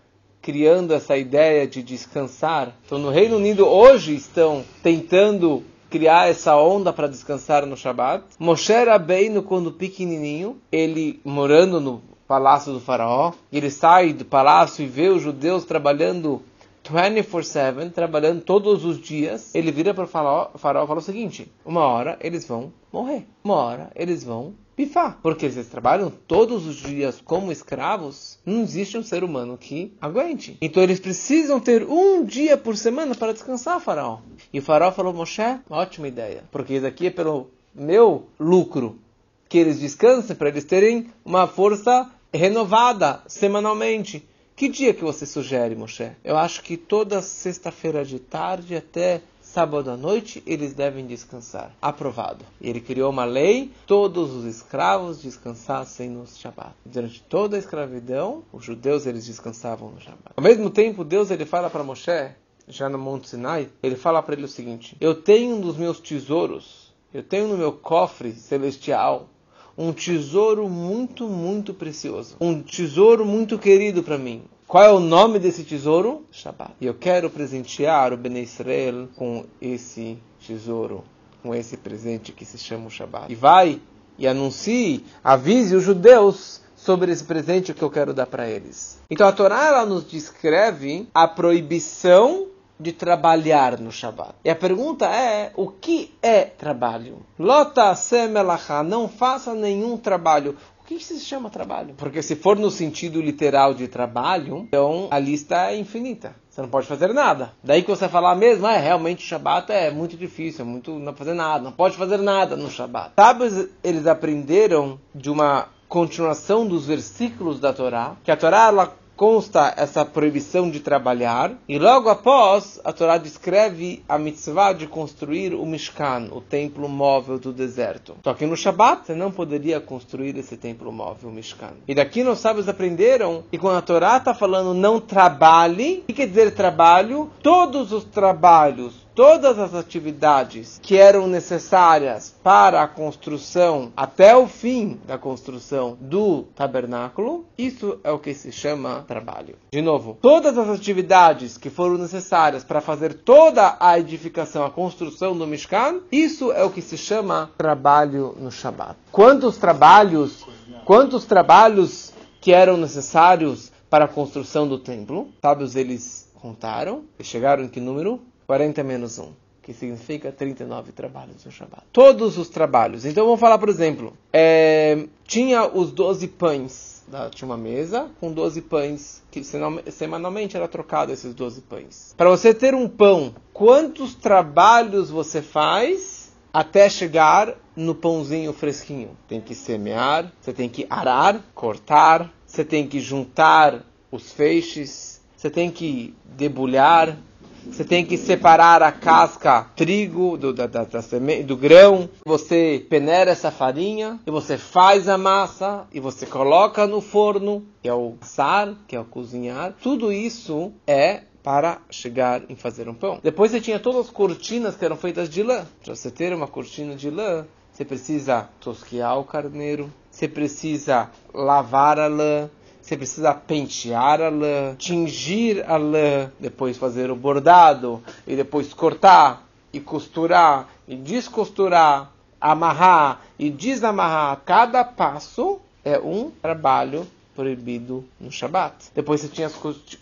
criando 0.42 0.94
essa 0.96 1.16
ideia 1.16 1.68
de 1.68 1.84
descansar. 1.84 2.76
Então, 2.84 2.98
no 2.98 3.12
Reino 3.12 3.38
Unido 3.38 3.68
hoje 3.68 4.16
estão 4.16 4.66
tentando 4.82 5.64
criar 5.88 6.28
essa 6.28 6.56
onda 6.58 6.92
para 6.92 7.08
descansar 7.08 7.64
no 7.68 7.78
Shabat. 7.78 8.26
Moshe 8.40 8.74
Rabbeinu, 8.74 9.44
quando 9.44 9.72
pequenininho, 9.72 10.58
ele 10.72 11.20
morando 11.24 11.80
no 11.80 12.02
palácio 12.28 12.74
do 12.74 12.80
faraó, 12.80 13.34
ele 13.52 13.70
sai 13.70 14.14
do 14.14 14.26
palácio 14.26 14.84
e 14.84 14.88
vê 14.88 15.10
os 15.10 15.22
judeus 15.22 15.66
trabalhando 15.66 16.42
24/7, 16.84 17.92
trabalhando 17.92 18.42
todos 18.42 18.86
os 18.86 19.00
dias. 19.00 19.54
Ele 19.56 19.72
vira 19.72 19.94
para 19.94 20.04
o 20.04 20.08
faraó, 20.08 20.50
faraó 20.56 20.84
e 20.84 20.88
fala 20.88 21.00
o 21.00 21.04
seguinte: 21.04 21.52
uma 21.66 21.82
hora 21.82 22.18
eles 22.22 22.48
vão 22.48 22.72
morrer, 22.92 23.26
uma 23.44 23.56
hora 23.56 23.92
eles 23.96 24.24
vão 24.24 24.54
pifar. 24.76 25.18
Porque 25.22 25.46
eles 25.46 25.68
trabalham 25.68 26.12
todos 26.28 26.68
os 26.68 26.76
dias 26.76 27.22
como 27.24 27.52
escravos, 27.52 28.38
não 28.46 28.62
existe 28.62 28.98
um 28.98 29.04
ser 29.04 29.24
humano 29.24 29.58
que 29.58 29.94
aguente. 30.02 30.58
Então 30.62 30.84
eles 30.84 31.00
precisam 31.00 31.60
ter 31.60 31.84
um 31.84 32.24
dia 32.24 32.58
por 32.58 32.76
semana 32.76 33.16
para 33.16 33.34
descansar, 33.34 33.80
faraó. 33.80 34.20
E 34.52 34.60
o 34.60 34.62
faraó 34.62 34.92
falou, 34.92 35.14
Moshe, 35.14 35.60
ótima 35.70 36.08
ideia. 36.08 36.44
Porque 36.52 36.76
isso 36.76 36.86
aqui 36.86 37.08
é 37.08 37.12
pelo 37.12 37.50
meu 37.74 38.28
lucro. 38.40 39.00
Que 39.48 39.60
eles 39.60 39.80
descansem 39.80 40.36
para 40.36 40.50
eles 40.50 40.66
terem 40.66 41.08
uma 41.24 41.48
força 41.48 42.10
renovada 42.36 43.22
semanalmente. 43.28 44.28
Que 44.56 44.70
dia 44.70 44.94
que 44.94 45.04
você 45.04 45.26
sugere, 45.26 45.76
Moshe? 45.76 46.12
Eu 46.24 46.38
acho 46.38 46.64
que 46.64 46.78
toda 46.78 47.22
sexta-feira 47.22 48.06
de 48.06 48.20
tarde 48.20 48.76
até 48.76 49.22
sábado 49.42 49.90
à 49.90 49.98
noite 49.98 50.44
eles 50.46 50.74
devem 50.74 51.06
descansar. 51.06 51.74
Aprovado. 51.82 52.46
E 52.60 52.70
ele 52.70 52.82
criou 52.82 53.10
uma 53.10 53.26
lei, 53.26 53.72
todos 53.88 54.34
os 54.34 54.46
escravos 54.46 55.22
descansassem 55.22 56.10
no 56.10 56.28
Shabat. 56.28 56.74
Durante 56.86 57.22
toda 57.22 57.56
a 57.56 57.60
escravidão, 57.60 58.44
os 58.52 58.64
judeus 58.66 59.06
eles 59.06 59.26
descansavam 59.26 59.92
no 59.92 60.02
Shabat. 60.02 60.34
Ao 60.36 60.44
mesmo 60.44 60.70
tempo, 60.70 61.04
Deus 61.04 61.32
ele 61.32 61.46
fala 61.46 61.70
para 61.70 61.84
Moshe, 61.84 62.32
já 62.68 62.90
no 62.90 62.98
Monte 62.98 63.30
Sinai, 63.30 63.70
ele 63.82 63.96
fala 63.96 64.22
para 64.22 64.36
ele 64.36 64.46
o 64.46 64.50
seguinte: 64.50 64.98
Eu 65.00 65.16
tenho 65.16 65.56
um 65.56 65.62
dos 65.62 65.78
meus 65.78 66.00
tesouros, 66.00 66.94
eu 67.14 67.24
tenho 67.24 67.48
no 67.48 67.58
meu 67.58 67.72
cofre 67.72 68.34
celestial 68.34 69.30
um 69.78 69.92
tesouro 69.92 70.70
muito, 70.70 71.28
muito 71.28 71.74
precioso, 71.74 72.36
um 72.40 72.62
tesouro 72.62 73.26
muito 73.26 73.58
querido 73.58 74.04
para 74.04 74.18
mim. 74.18 74.44
Qual 74.68 74.84
é 74.84 74.92
o 74.92 75.00
nome 75.00 75.38
desse 75.38 75.64
tesouro? 75.64 76.26
Shabbat. 76.32 76.74
E 76.82 76.88
eu 76.88 76.94
quero 76.96 77.30
presentear 77.30 78.12
o 78.12 78.18
Bnei 78.18 78.44
Israel 78.44 79.08
com 79.16 79.46
esse 79.62 80.18
tesouro, 80.46 81.04
com 81.44 81.54
esse 81.54 81.78
presente 81.78 82.32
que 82.32 82.44
se 82.44 82.58
chama 82.58 82.88
o 82.88 82.90
Shabbat. 82.90 83.32
E 83.32 83.36
vai 83.36 83.80
e 84.18 84.28
anuncie, 84.28 85.06
avise 85.24 85.76
os 85.76 85.84
judeus 85.84 86.62
sobre 86.76 87.12
esse 87.12 87.24
presente 87.24 87.74
que 87.74 87.82
eu 87.82 87.92
quero 87.92 88.14
dar 88.14 88.26
para 88.26 88.50
eles. 88.50 89.00
Então 89.10 89.28
a 89.28 89.32
Torá 89.32 89.68
ela 89.68 89.86
nos 89.86 90.08
descreve 90.08 91.08
a 91.14 91.28
proibição 91.28 92.48
de 92.80 92.92
trabalhar 92.92 93.80
no 93.80 93.92
Shabat. 93.92 94.36
E 94.44 94.50
a 94.50 94.56
pergunta 94.56 95.06
é: 95.06 95.52
o 95.56 95.68
que 95.68 96.14
é 96.22 96.44
trabalho? 96.44 97.20
Lota 97.38 97.96
semelacha, 97.96 98.84
não 98.84 99.08
faça 99.08 99.54
nenhum 99.54 99.98
trabalho. 99.98 100.56
O 100.82 100.86
que 100.86 101.00
se 101.00 101.20
chama 101.20 101.50
trabalho? 101.50 101.96
Porque 101.98 102.22
se 102.22 102.36
for 102.36 102.58
no 102.58 102.70
sentido 102.70 103.20
literal 103.20 103.74
de 103.74 103.88
trabalho, 103.88 104.66
então 104.68 105.08
a 105.10 105.18
lista 105.18 105.72
é 105.72 105.78
infinita. 105.78 106.36
Você 106.48 106.62
não 106.62 106.70
pode 106.70 106.88
fazer 106.88 107.12
nada. 107.14 107.52
Daí 107.64 107.82
que 107.82 107.90
você 107.90 108.08
falar 108.08 108.36
mesmo, 108.36 108.68
é 108.68 108.78
realmente 108.78 109.26
o 109.26 109.28
Shabat 109.28 109.72
é 109.72 109.92
muito 109.92 110.16
difícil, 110.16 110.64
é 110.64 110.68
muito 110.68 110.92
não 111.00 111.14
fazer 111.14 111.34
nada, 111.34 111.64
não 111.64 111.72
pode 111.72 111.98
fazer 111.98 112.18
nada 112.18 112.56
no 112.56 112.70
Shabat. 112.70 113.14
Sabe, 113.16 113.70
eles 113.84 114.08
aprenderam 114.08 115.00
de 115.14 115.30
uma 115.30 115.68
continuação 115.90 116.68
dos 116.68 116.86
versículos 116.86 117.60
da 117.60 117.74
Torá, 117.74 118.16
que 118.24 118.32
a 118.32 118.38
Torá 118.38 118.68
ela 118.68 118.94
consta 119.16 119.74
essa 119.78 120.06
proibição 120.06 120.70
de 120.70 120.80
trabalhar, 120.80 121.54
e 121.68 121.80
logo 121.80 122.10
após 122.10 122.80
a 122.84 122.92
Torá 122.92 123.18
descreve 123.18 124.04
a 124.08 124.18
mitzvah 124.18 124.74
de 124.74 124.88
construir 124.88 125.54
o 125.54 125.66
Mishkan, 125.66 126.30
o 126.32 126.42
templo 126.42 126.88
móvel 126.90 127.40
do 127.40 127.54
deserto. 127.54 128.16
Só 128.24 128.34
que 128.34 128.46
no 128.46 128.58
Shabat 128.58 129.14
não 129.14 129.32
poderia 129.32 129.80
construir 129.80 130.38
esse 130.38 130.58
templo 130.58 130.92
móvel, 130.92 131.30
o 131.30 131.34
Mishkan. 131.34 131.74
E 131.88 131.96
daqui 131.96 132.24
nós 132.24 132.40
sábios 132.40 132.68
aprenderam 132.68 133.44
que 133.50 133.58
quando 133.58 133.78
a 133.78 133.82
Torá 133.82 134.18
está 134.18 134.34
falando 134.34 134.74
não 134.74 135.00
trabalhe, 135.00 136.00
o 136.00 136.08
que 136.08 136.14
quer 136.14 136.28
dizer 136.28 136.52
trabalho? 136.52 137.30
Todos 137.42 137.92
os 137.92 138.04
trabalhos 138.04 139.05
todas 139.16 139.58
as 139.58 139.74
atividades 139.74 140.78
que 140.84 140.98
eram 140.98 141.26
necessárias 141.26 142.36
para 142.44 142.84
a 142.84 142.88
construção, 142.88 143.94
até 143.96 144.36
o 144.36 144.46
fim 144.46 145.00
da 145.08 145.18
construção 145.18 145.98
do 146.02 146.44
tabernáculo, 146.54 147.46
isso 147.58 147.98
é 148.04 148.12
o 148.12 148.20
que 148.20 148.34
se 148.34 148.52
chama 148.52 149.06
trabalho. 149.08 149.56
De 149.72 149.82
novo, 149.82 150.18
todas 150.22 150.58
as 150.58 150.68
atividades 150.68 151.58
que 151.58 151.70
foram 151.70 151.98
necessárias 151.98 152.64
para 152.64 152.82
fazer 152.82 153.14
toda 153.14 153.78
a 153.80 153.98
edificação, 153.98 154.66
a 154.66 154.70
construção 154.70 155.36
do 155.38 155.48
Mishkan, 155.48 156.02
isso 156.12 156.52
é 156.52 156.64
o 156.64 156.70
que 156.70 156.82
se 156.82 156.98
chama 156.98 157.50
trabalho 157.58 158.36
no 158.38 158.52
Shabat. 158.52 158.98
Quantos 159.12 159.58
trabalhos, 159.58 160.46
quantos 160.84 161.24
trabalhos 161.24 162.14
que 162.42 162.52
eram 162.52 162.76
necessários 162.76 163.72
para 163.90 164.06
a 164.06 164.10
construção 164.10 164.68
do 164.68 164.78
templo? 164.78 165.30
Sábios 165.42 165.76
eles 165.76 166.30
contaram 166.42 167.06
chegaram 167.24 167.64
em 167.64 167.68
que 167.68 167.80
número? 167.80 168.22
40 168.48 168.84
menos 168.84 169.18
1, 169.18 169.32
que 169.62 169.74
significa 169.74 170.32
39 170.32 170.92
trabalhos 170.92 171.44
no 171.44 171.52
Shabbat. 171.52 171.84
Todos 171.92 172.38
os 172.38 172.50
trabalhos. 172.50 173.06
Então 173.06 173.26
vamos 173.26 173.40
falar, 173.40 173.58
por 173.58 173.70
exemplo, 173.70 174.14
é, 174.32 175.08
tinha 175.26 175.66
os 175.66 175.92
12 175.92 176.28
pães. 176.28 176.96
Tinha 177.32 177.48
uma 177.48 177.58
mesa 177.58 178.10
com 178.20 178.32
12 178.32 178.62
pães, 178.64 179.24
que 179.30 179.44
semanalmente 179.92 180.58
era 180.58 180.68
trocado 180.68 181.12
esses 181.12 181.36
12 181.36 181.62
pães. 181.62 182.16
Para 182.18 182.30
você 182.32 182.52
ter 182.52 182.74
um 182.74 182.90
pão, 182.90 183.36
quantos 183.54 184.16
trabalhos 184.16 185.12
você 185.12 185.40
faz 185.40 186.34
até 186.52 186.90
chegar 186.90 187.56
no 187.76 187.94
pãozinho 187.94 188.52
fresquinho? 188.54 189.16
Tem 189.28 189.40
que 189.40 189.54
semear, 189.54 190.32
você 190.42 190.52
tem 190.52 190.68
que 190.68 190.88
arar, 190.90 191.44
cortar, 191.54 192.34
você 192.46 192.66
tem 192.66 192.88
que 192.88 193.00
juntar 193.00 193.84
os 194.12 194.32
feixes, 194.32 195.22
você 195.36 195.50
tem 195.50 195.70
que 195.70 196.16
debulhar, 196.24 197.18
você 197.66 197.84
tem 197.84 198.06
que 198.06 198.18
separar 198.18 198.82
a 198.82 198.92
casca 198.92 199.68
trigo 199.76 200.38
do, 200.38 200.54
da, 200.54 200.68
da, 200.68 200.84
da 200.84 201.00
do 201.46 201.58
grão. 201.58 202.10
Você 202.26 202.86
peneira 202.90 203.32
essa 203.32 203.52
farinha 203.52 204.20
e 204.26 204.32
você 204.32 204.58
faz 204.58 205.08
a 205.08 205.18
massa 205.18 205.88
e 205.94 206.00
você 206.00 206.26
coloca 206.26 206.88
no 206.88 207.02
forno, 207.02 207.66
que 207.82 207.90
é 207.90 207.94
o 207.94 208.16
assar, 208.22 208.76
que 208.88 208.96
é 208.96 209.00
o 209.00 209.06
cozinhar. 209.06 209.74
Tudo 209.82 210.12
isso 210.12 210.72
é 210.88 211.24
para 211.44 211.80
chegar 211.92 212.42
em 212.50 212.56
fazer 212.56 212.90
um 212.90 212.94
pão. 212.94 213.20
Depois 213.22 213.52
você 213.52 213.62
tinha 213.62 213.80
todas 213.80 214.08
as 214.08 214.10
cortinas 214.10 214.76
que 214.76 214.84
eram 214.84 214.98
feitas 214.98 215.30
de 215.30 215.44
lã. 215.44 215.66
Para 215.84 215.96
você 215.96 216.10
ter 216.10 216.34
uma 216.34 216.48
cortina 216.48 216.96
de 216.96 217.12
lã, 217.12 217.46
você 217.72 217.86
precisa 217.86 218.50
tosquear 218.60 219.20
o 219.20 219.24
carneiro, 219.24 219.94
você 220.10 220.28
precisa 220.28 221.10
lavar 221.34 222.00
a 222.00 222.08
lã, 222.08 222.50
você 222.86 222.96
precisa 222.96 223.34
pentear 223.34 224.22
a 224.22 224.30
lã, 224.30 224.76
tingir 224.78 225.68
a 225.68 225.76
lã, 225.76 226.32
depois 226.40 226.78
fazer 226.78 227.10
o 227.10 227.16
bordado, 227.16 228.00
e 228.28 228.36
depois 228.36 228.76
cortar, 228.76 229.44
e 229.74 229.80
costurar, 229.80 230.70
e 230.88 230.96
descosturar, 230.96 232.12
amarrar 232.40 233.22
e 233.40 233.50
desamarrar. 233.50 234.40
Cada 234.46 234.84
passo 234.84 235.60
é 235.84 235.98
um 235.98 236.30
trabalho 236.30 237.08
proibido 237.36 238.06
no 238.20 238.32
Shabat. 238.32 238.92
Depois 238.94 239.20
você 239.20 239.30
tinha 239.30 239.48
as 239.48 239.56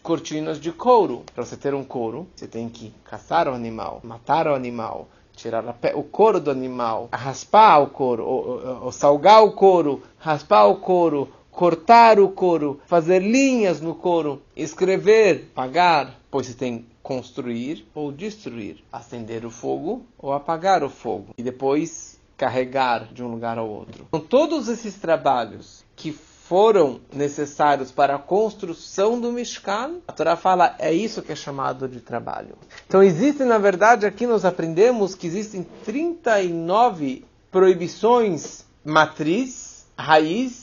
cortinas 0.04 0.60
de 0.60 0.74
couro. 0.74 1.24
Para 1.34 1.46
você 1.46 1.56
ter 1.56 1.74
um 1.74 1.86
couro, 1.86 2.28
você 2.36 2.48
tem 2.48 2.68
que 2.68 2.94
caçar 3.06 3.48
o 3.48 3.54
animal, 3.54 4.02
matar 4.04 4.46
o 4.46 4.54
animal, 4.54 5.08
tirar 5.38 5.64
o 5.96 6.04
couro 6.04 6.38
do 6.38 6.52
animal, 6.52 7.08
raspar 7.14 7.82
o 7.82 7.88
couro, 7.88 8.26
ou, 8.26 8.46
ou, 8.50 8.84
ou 8.84 8.92
salgar 8.92 9.42
o 9.42 9.54
couro, 9.54 10.04
raspar 10.20 10.66
o 10.66 10.76
couro, 10.76 11.30
cortar 11.54 12.20
o 12.20 12.30
couro, 12.30 12.82
fazer 12.88 13.22
linhas 13.22 13.80
no 13.80 13.94
couro, 13.94 14.42
escrever, 14.56 15.52
pagar, 15.54 16.20
pois 16.30 16.48
se 16.48 16.56
tem 16.56 16.86
construir 17.02 17.86
ou 17.94 18.12
destruir, 18.12 18.84
acender 18.92 19.46
o 19.46 19.52
fogo 19.52 20.06
ou 20.18 20.34
apagar 20.34 20.84
o 20.84 20.90
fogo 20.90 21.28
e 21.38 21.44
depois 21.44 22.20
carregar 22.36 23.14
de 23.14 23.22
um 23.22 23.28
lugar 23.28 23.58
ao 23.58 23.70
outro. 23.70 24.06
Então, 24.08 24.20
todos 24.20 24.68
esses 24.68 24.96
trabalhos 24.96 25.84
que 25.96 26.12
foram 26.12 27.00
necessários 27.14 27.92
para 27.92 28.16
a 28.16 28.20
construção 28.20 29.20
do 29.20 29.32
Mishkan, 29.32 29.98
a 30.08 30.12
Torá 30.12 30.36
fala, 30.36 30.76
é 30.80 30.94
isso 30.94 31.22
que 31.22 31.32
é 31.32 31.36
chamado 31.36 31.88
de 31.88 32.00
trabalho. 32.00 32.58
Então 32.88 33.02
existem, 33.02 33.46
na 33.46 33.58
verdade, 33.58 34.06
aqui 34.06 34.26
nós 34.26 34.44
aprendemos 34.44 35.16
que 35.16 35.28
existem 35.28 35.66
39 35.86 37.26
proibições 37.50 38.66
matriz, 38.84 39.86
raiz 39.98 40.63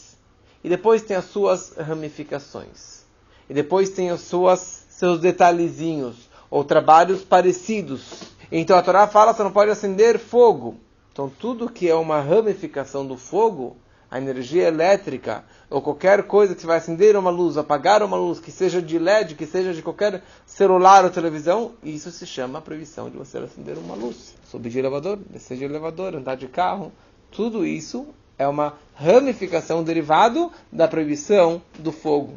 e 0.62 0.68
depois 0.68 1.02
tem 1.02 1.16
as 1.16 1.26
suas 1.26 1.74
ramificações. 1.76 3.04
E 3.48 3.54
depois 3.54 3.90
tem 3.90 4.10
as 4.10 4.20
suas, 4.20 4.86
seus 4.90 5.20
detalhezinhos, 5.20 6.28
ou 6.50 6.64
trabalhos 6.64 7.22
parecidos. 7.24 8.22
Então 8.50 8.76
a 8.76 8.82
Torá 8.82 9.06
fala 9.06 9.32
você 9.32 9.42
não 9.42 9.52
pode 9.52 9.70
acender 9.70 10.18
fogo. 10.18 10.76
Então 11.12 11.30
tudo 11.38 11.70
que 11.70 11.88
é 11.88 11.94
uma 11.94 12.20
ramificação 12.20 13.06
do 13.06 13.16
fogo, 13.16 13.76
a 14.10 14.18
energia 14.18 14.66
elétrica, 14.66 15.44
ou 15.68 15.80
qualquer 15.80 16.24
coisa 16.24 16.54
que 16.54 16.60
você 16.60 16.66
vai 16.66 16.78
acender 16.78 17.16
uma 17.16 17.30
luz, 17.30 17.56
apagar 17.56 18.02
uma 18.02 18.16
luz, 18.16 18.40
que 18.40 18.50
seja 18.50 18.82
de 18.82 18.98
LED, 18.98 19.36
que 19.36 19.46
seja 19.46 19.72
de 19.72 19.82
qualquer 19.82 20.22
celular 20.44 21.04
ou 21.04 21.10
televisão, 21.10 21.72
isso 21.82 22.10
se 22.10 22.26
chama 22.26 22.60
proibição 22.60 23.08
de 23.08 23.16
você 23.16 23.38
acender 23.38 23.78
uma 23.78 23.94
luz. 23.94 24.34
Subir 24.44 24.70
de 24.70 24.80
elevador, 24.80 25.16
descer 25.30 25.56
de 25.56 25.64
elevador, 25.64 26.16
andar 26.16 26.34
de 26.34 26.48
carro, 26.48 26.92
tudo 27.30 27.64
isso 27.64 28.08
é 28.40 28.48
uma 28.48 28.78
ramificação 28.94 29.84
derivado 29.84 30.50
da 30.72 30.88
proibição 30.88 31.60
do 31.78 31.92
fogo. 31.92 32.32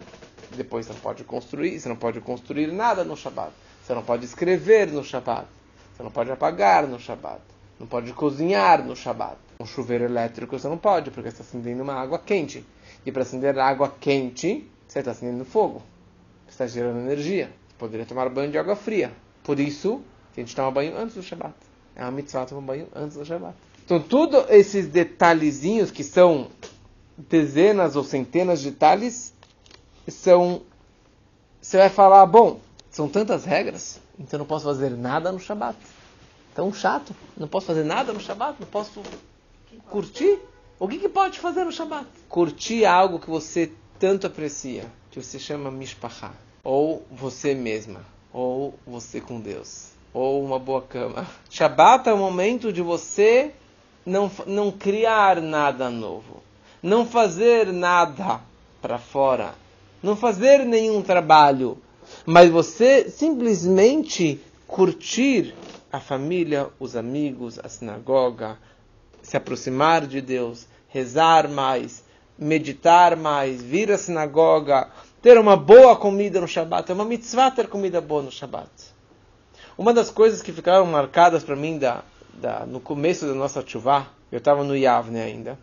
Depois 0.54 0.86
você 0.86 0.92
não 0.92 1.00
pode 1.00 1.24
construir, 1.24 1.80
você 1.80 1.88
não 1.88 1.96
pode 1.96 2.20
construir 2.20 2.68
nada 2.74 3.06
no 3.06 3.16
Shabat. 3.16 3.54
Você 3.82 3.94
não 3.96 4.04
pode 4.04 4.26
escrever 4.26 4.92
no 4.92 5.02
Shabat. 5.02 5.48
Você 5.96 6.04
não 6.04 6.12
pode 6.12 6.30
apagar 6.30 6.86
no 6.86 7.00
Shabat. 7.00 7.40
Não 7.80 7.88
pode 7.88 8.12
cozinhar 8.12 8.84
no 8.86 8.98
Shabat. 8.98 9.38
Um 9.62 9.66
chuveiro 9.66 10.04
elétrico 10.04 10.60
você 10.60 10.68
não 10.68 10.78
pode, 10.78 11.10
porque 11.10 11.32
você 11.32 11.42
está 11.42 11.58
acendendo 11.58 11.84
uma 11.84 11.94
água 11.94 12.20
quente. 12.20 12.66
E 13.06 13.12
para 13.12 13.22
acender 13.22 13.58
água 13.58 13.96
quente, 13.98 14.70
você 14.86 15.00
está 15.00 15.12
acendendo 15.12 15.46
fogo. 15.46 15.82
Você 16.46 16.52
está 16.52 16.68
gerando 16.68 17.00
energia. 17.00 17.46
Você 17.70 17.76
poderia 17.80 18.06
tomar 18.06 18.28
banho 18.28 18.52
de 18.52 18.58
água 18.58 18.76
fria. 18.76 19.14
Por 19.42 19.58
isso, 19.58 20.02
a 20.36 20.40
gente 20.42 20.54
toma 20.54 20.70
banho 20.70 20.98
antes 20.98 21.16
do 21.16 21.24
Shabat. 21.24 21.56
É 21.96 22.02
uma 22.02 22.12
mitzvah 22.12 22.46
tomar 22.46 22.62
banho 22.62 22.90
antes 22.94 23.16
do 23.16 23.24
Shabat. 23.24 23.56
Então, 23.86 24.00
todos 24.00 24.46
esses 24.50 24.88
detalhezinhos, 24.88 25.92
que 25.92 26.04
são 26.04 26.48
dezenas 27.18 27.96
ou 27.96 28.04
centenas 28.04 28.62
de 28.62 28.72
detalhes, 28.72 29.34
são. 30.08 30.62
Você 31.62 31.78
vai 31.78 31.90
falar, 31.90 32.26
bom, 32.26 32.60
são 32.90 33.10
tantas 33.10 33.44
regras, 33.44 34.00
então 34.18 34.40
não 34.40 34.46
posso 34.46 34.66
fazer 34.66 34.90
nada 34.92 35.32
no 35.32 35.40
Shabat. 35.40 35.78
Tão 36.56 36.74
chato, 36.74 37.14
não 37.36 37.48
posso 37.48 37.66
fazer 37.66 37.84
nada 37.84 38.14
no 38.14 38.20
Shabat, 38.20 38.58
não 38.60 38.68
posso 38.68 39.02
curtir. 39.90 40.40
O 40.80 40.88
que, 40.88 41.00
que 41.00 41.10
pode 41.10 41.40
fazer 41.40 41.64
no 41.64 41.72
Shabat? 41.72 42.08
Curtir 42.30 42.86
algo 42.86 43.20
que 43.20 43.30
você 43.30 43.72
tanto 44.00 44.28
aprecia, 44.28 44.86
que 45.12 45.22
você 45.22 45.40
chama 45.40 45.72
mishpachá, 45.72 46.32
ou 46.64 47.06
você 47.12 47.54
mesma, 47.54 48.06
ou 48.32 48.76
você 48.86 49.20
com 49.20 49.40
Deus, 49.40 49.92
ou 50.14 50.44
uma 50.44 50.60
boa 50.60 50.82
cama. 50.82 51.28
Shabat 51.50 52.08
é 52.08 52.14
o 52.14 52.18
momento 52.18 52.72
de 52.72 52.82
você 52.82 53.54
não, 54.06 54.30
não 54.46 54.72
criar 54.72 55.42
nada 55.42 55.90
novo, 55.90 56.44
não 56.82 57.06
fazer 57.06 57.72
nada 57.72 58.42
para 58.82 58.98
fora, 58.98 59.56
não 60.02 60.16
fazer 60.16 60.66
nenhum 60.66 61.02
trabalho, 61.02 61.78
mas 62.26 62.50
você 62.50 63.10
simplesmente 63.10 64.40
curtir 64.68 65.56
a 65.92 66.00
família, 66.00 66.70
os 66.80 66.96
amigos, 66.96 67.60
a 67.64 67.70
sinagoga, 67.70 68.58
se 69.22 69.38
aproximar 69.38 70.06
de 70.06 70.20
Deus, 70.20 70.68
rezar 70.90 71.48
mais, 71.48 72.04
meditar 72.38 73.16
mais, 73.16 73.62
vir 73.62 73.92
à 73.92 73.98
sinagoga, 73.98 74.90
ter 75.22 75.38
uma 75.38 75.56
boa 75.56 75.96
comida 75.96 76.42
no 76.42 76.48
Shabat. 76.48 76.92
É 76.92 76.94
uma 76.94 77.06
mitzvah 77.06 77.52
ter 77.52 77.68
comida 77.68 78.02
boa 78.02 78.24
no 78.24 78.32
Shabat. 78.32 78.70
Uma 79.78 79.94
das 79.94 80.10
coisas 80.10 80.42
que 80.42 80.52
ficaram 80.52 80.86
marcadas 80.86 81.44
para 81.44 81.56
mim 81.56 81.78
da, 81.78 82.04
da, 82.34 82.66
no 82.66 82.80
começo 82.80 83.26
da 83.26 83.34
nossa 83.34 83.66
chuva, 83.66 84.08
eu 84.32 84.38
estava 84.38 84.64
no 84.64 84.76
Yavne 84.76 85.20
ainda. 85.20 85.58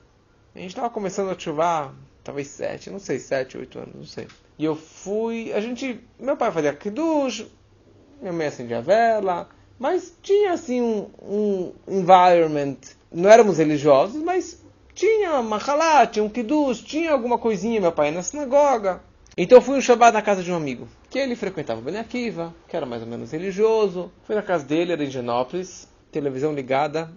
A 0.55 0.59
gente 0.59 0.71
estava 0.71 0.91
começando 0.91 1.31
a 1.31 1.39
chuva, 1.39 1.93
talvez 2.25 2.49
sete, 2.49 2.91
não 2.91 2.99
sei, 2.99 3.19
sete, 3.19 3.57
oito 3.57 3.79
anos, 3.79 3.95
não 3.95 4.05
sei. 4.05 4.27
E 4.59 4.65
eu 4.65 4.75
fui, 4.75 5.53
a 5.53 5.61
gente, 5.61 6.01
meu 6.19 6.37
pai 6.37 6.51
fazia 6.51 6.73
kiddush, 6.73 7.47
minha 8.21 8.33
mãe 8.33 8.47
acendia 8.47 8.79
a 8.79 8.83
vela, 8.83 9.49
mas 9.79 10.15
tinha 10.23 10.53
assim 10.53 10.81
um, 10.83 11.11
um 11.23 11.73
environment, 11.89 12.77
não 13.11 13.31
éramos 13.31 13.59
religiosos, 13.59 14.23
mas 14.23 14.63
tinha 14.95 15.41
uma 15.41 15.57
halá, 15.57 16.07
tinha 16.07 16.25
um 16.25 16.29
kiddush, 16.29 16.83
tinha 16.83 17.13
alguma 17.13 17.39
coisinha, 17.39 17.81
meu 17.81 17.93
pai 17.93 18.09
ia 18.09 18.15
na 18.15 18.23
sinagoga. 18.23 19.01
Então 19.37 19.59
eu 19.59 19.63
fui 19.63 19.79
um 19.79 19.81
Shabbat 19.81 20.13
na 20.13 20.21
casa 20.21 20.43
de 20.43 20.53
um 20.53 20.57
amigo, 20.57 20.87
que 21.09 21.19
ele 21.19 21.35
frequentava 21.35 21.81
o 21.81 21.83
Ben 21.83 21.97
Akiva, 21.97 22.55
que 22.69 22.77
era 22.77 22.85
mais 22.85 23.03
ou 23.03 23.09
menos 23.09 23.31
religioso. 23.31 24.13
Fui 24.25 24.35
na 24.35 24.43
casa 24.43 24.65
dele, 24.65 24.93
era 24.93 25.03
em 25.03 25.11
Genópolis, 25.11 25.89
televisão 26.11 26.53
ligada 26.53 27.11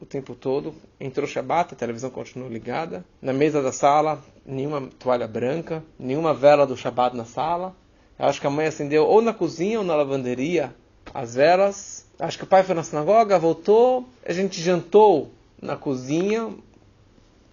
o 0.00 0.06
tempo 0.06 0.34
todo. 0.34 0.74
Entrou 1.00 1.28
Shabbat, 1.28 1.74
a 1.74 1.76
televisão 1.76 2.10
continuou 2.10 2.50
ligada. 2.50 3.04
Na 3.20 3.32
mesa 3.32 3.62
da 3.62 3.70
sala, 3.70 4.22
nenhuma 4.44 4.88
toalha 4.98 5.28
branca, 5.28 5.82
nenhuma 5.98 6.34
vela 6.34 6.66
do 6.66 6.76
Shabbat 6.76 7.16
na 7.16 7.24
sala. 7.24 7.74
Eu 8.18 8.26
acho 8.26 8.40
que 8.40 8.46
a 8.46 8.50
mãe 8.50 8.66
acendeu 8.66 9.04
ou 9.04 9.22
na 9.22 9.32
cozinha 9.32 9.78
ou 9.78 9.84
na 9.84 9.94
lavanderia 9.94 10.74
as 11.14 11.34
velas. 11.34 12.06
Acho 12.18 12.38
que 12.38 12.44
o 12.44 12.46
pai 12.46 12.62
foi 12.64 12.74
na 12.74 12.82
sinagoga, 12.82 13.38
voltou. 13.38 14.08
A 14.24 14.32
gente 14.32 14.60
jantou 14.60 15.30
na 15.60 15.76
cozinha, 15.76 16.50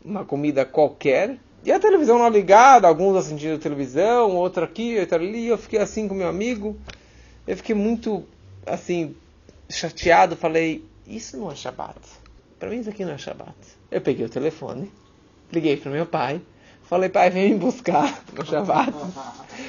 uma 0.04 0.26
comida 0.26 0.66
qualquer. 0.66 1.38
E 1.64 1.72
a 1.72 1.80
televisão 1.80 2.18
lá 2.18 2.30
ligada, 2.30 2.88
alguns 2.88 3.16
acendiam 3.16 3.58
televisão, 3.60 4.36
outro 4.36 4.64
aqui, 4.64 4.98
outro 5.00 5.16
ali. 5.16 5.48
Eu 5.48 5.58
fiquei 5.58 5.80
assim 5.80 6.08
com 6.08 6.16
meu 6.16 6.28
amigo. 6.28 6.76
Eu 7.46 7.58
fiquei 7.58 7.76
muito, 7.76 8.24
assim, 8.66 9.16
chateado. 9.70 10.36
Falei, 10.36 10.84
isso 11.08 11.38
não 11.38 11.52
é 11.52 11.56
Shabbat. 11.56 12.00
Para 12.60 12.70
mim 12.70 12.80
isso 12.80 12.90
aqui 12.90 13.06
não 13.06 13.14
é 13.14 13.18
Shabbat. 13.18 13.56
Eu 13.90 14.02
peguei 14.02 14.26
o 14.26 14.30
telefone, 14.30 14.92
liguei 15.52 15.78
para 15.78 15.92
meu 15.92 16.06
pai. 16.06 16.42
Falei, 16.84 17.10
pai, 17.10 17.30
vem 17.30 17.54
me 17.54 17.60
buscar 17.60 18.24
no 18.34 18.46
Shabbat. 18.46 18.92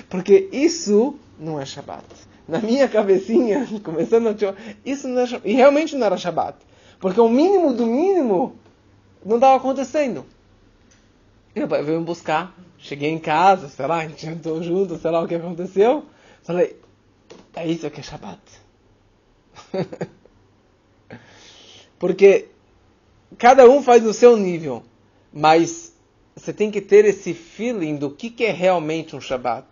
Porque 0.08 0.48
isso 0.52 1.18
não 1.38 1.60
é 1.60 1.66
Shabbat. 1.66 2.04
Na 2.48 2.58
minha 2.58 2.88
cabecinha, 2.88 3.68
começando 3.84 4.28
a... 4.28 4.34
Isso 4.84 5.06
não 5.06 5.20
é 5.20 5.26
Shabbat. 5.26 5.48
E 5.48 5.54
realmente 5.54 5.94
não 5.96 6.06
era 6.06 6.16
Shabbat. 6.16 6.58
Porque 6.98 7.20
o 7.20 7.28
mínimo 7.28 7.72
do 7.72 7.86
mínimo 7.86 8.56
não 9.24 9.36
estava 9.36 9.56
acontecendo. 9.56 10.24
Meu 11.54 11.68
pai 11.68 11.82
veio 11.82 12.00
me 12.00 12.06
buscar. 12.06 12.54
Cheguei 12.78 13.10
em 13.10 13.18
casa, 13.18 13.68
sei 13.68 13.86
lá, 13.86 13.98
a 13.98 14.08
gente 14.08 14.24
jantou 14.24 14.62
junto, 14.62 14.96
sei 14.96 15.10
lá 15.10 15.20
o 15.20 15.28
que 15.28 15.34
aconteceu. 15.34 16.06
Falei, 16.42 16.80
é 17.54 17.66
isso 17.66 17.90
que 17.90 18.00
é 18.00 18.02
Shabbat. 18.02 18.40
Porque 21.98 22.48
cada 23.38 23.68
um 23.68 23.82
faz 23.82 24.02
no 24.02 24.12
seu 24.12 24.36
nível. 24.36 24.82
Mas 25.32 25.92
você 26.34 26.52
tem 26.52 26.70
que 26.70 26.80
ter 26.80 27.04
esse 27.04 27.34
feeling 27.34 27.96
do 27.96 28.10
que, 28.10 28.30
que 28.30 28.44
é 28.44 28.50
realmente 28.50 29.14
um 29.14 29.20
Shabbat. 29.20 29.66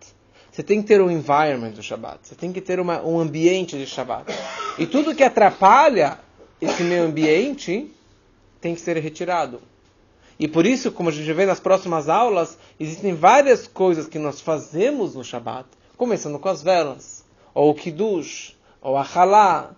Você 0.51 0.63
tem 0.63 0.81
que 0.81 0.87
ter 0.87 1.01
um 1.01 1.09
environment 1.09 1.71
do 1.71 1.83
Shabbat. 1.83 2.19
Você 2.27 2.35
tem 2.35 2.51
que 2.51 2.61
ter 2.61 2.79
uma, 2.79 3.01
um 3.01 3.19
ambiente 3.19 3.77
de 3.77 3.85
Shabbat. 3.85 4.31
E 4.77 4.85
tudo 4.85 5.15
que 5.15 5.23
atrapalha 5.23 6.19
esse 6.61 6.83
meio 6.83 7.03
ambiente 7.03 7.91
tem 8.59 8.75
que 8.75 8.81
ser 8.81 8.97
retirado. 8.97 9.61
E 10.39 10.47
por 10.47 10.65
isso, 10.65 10.91
como 10.91 11.09
a 11.09 11.11
gente 11.11 11.31
vê 11.33 11.45
nas 11.45 11.59
próximas 11.59 12.07
aulas, 12.07 12.57
existem 12.79 13.13
várias 13.13 13.67
coisas 13.67 14.07
que 14.07 14.17
nós 14.17 14.39
fazemos 14.39 15.15
no 15.15 15.23
Shabat, 15.23 15.67
começando 15.97 16.39
com 16.39 16.47
as 16.47 16.63
velas, 16.63 17.25
ou 17.53 17.71
o 17.71 17.75
Kiddush, 17.75 18.55
ou 18.81 18.95
a 18.95 19.03
Halá, 19.03 19.75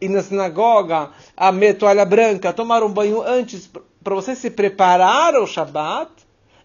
ir 0.00 0.08
na 0.08 0.22
sinagoga, 0.22 1.10
a 1.36 1.52
toalha 1.78 2.04
branca, 2.04 2.52
tomar 2.52 2.82
um 2.82 2.92
banho 2.92 3.22
antes, 3.22 3.70
para 4.02 4.14
você 4.14 4.34
se 4.34 4.50
preparar 4.50 5.34
ao 5.34 5.46
Shabat 5.46 6.10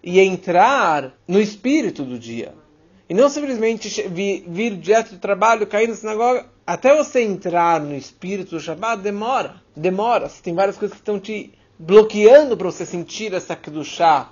e 0.03 0.19
entrar 0.19 1.13
no 1.27 1.39
espírito 1.39 2.03
do 2.03 2.17
dia. 2.17 2.53
E 3.09 3.13
não 3.13 3.29
simplesmente 3.29 3.89
vir, 4.07 4.77
direto 4.77 5.11
do 5.11 5.19
trabalho, 5.19 5.67
cair 5.67 5.87
na 5.87 5.95
sinagoga. 5.95 6.45
Até 6.65 6.95
você 6.95 7.21
entrar 7.21 7.81
no 7.81 7.95
espírito 7.95 8.51
do 8.51 8.59
Shabat 8.59 9.01
demora. 9.01 9.55
Demora. 9.75 10.29
Tem 10.41 10.55
várias 10.55 10.77
coisas 10.77 10.95
que 10.95 11.01
estão 11.01 11.19
te 11.19 11.53
bloqueando 11.77 12.55
para 12.55 12.71
você 12.71 12.85
sentir 12.85 13.33
essa 13.33 13.55
Kedushá, 13.55 14.29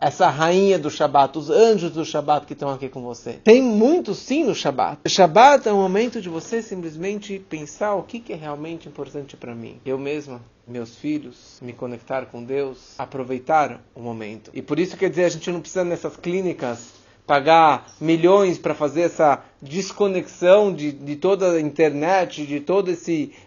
essa 0.00 0.28
rainha 0.30 0.78
do 0.78 0.90
Shabat, 0.90 1.36
os 1.36 1.50
anjos 1.50 1.90
do 1.90 2.04
Shabat 2.04 2.46
que 2.46 2.52
estão 2.52 2.70
aqui 2.70 2.88
com 2.88 3.02
você. 3.02 3.34
Tem 3.44 3.60
muito 3.60 4.14
sim 4.14 4.44
no 4.44 4.54
Shabat. 4.54 5.00
O 5.04 5.08
Shabat 5.08 5.68
é 5.68 5.72
um 5.72 5.82
momento 5.82 6.20
de 6.20 6.28
você 6.28 6.62
simplesmente 6.62 7.38
pensar 7.50 7.94
o 7.94 8.04
que, 8.04 8.20
que 8.20 8.32
é 8.32 8.36
realmente 8.36 8.88
importante 8.88 9.36
para 9.36 9.54
mim. 9.54 9.80
Eu 9.84 9.98
mesma, 9.98 10.40
meus 10.66 10.94
filhos, 10.94 11.58
me 11.60 11.72
conectar 11.72 12.26
com 12.26 12.44
Deus, 12.44 12.94
aproveitar 12.96 13.80
o 13.94 14.00
momento. 14.00 14.50
E 14.54 14.62
por 14.62 14.78
isso 14.78 14.96
quer 14.96 15.10
dizer, 15.10 15.24
a 15.24 15.30
gente 15.30 15.50
não 15.50 15.60
precisa 15.60 15.84
nessas 15.84 16.16
clínicas 16.16 16.96
pagar 17.26 17.92
milhões 18.00 18.56
para 18.56 18.74
fazer 18.74 19.02
essa 19.02 19.44
desconexão 19.60 20.72
de, 20.72 20.92
de 20.92 21.16
toda 21.16 21.52
a 21.52 21.60
internet, 21.60 22.46
de 22.46 22.60
toda 22.60 22.96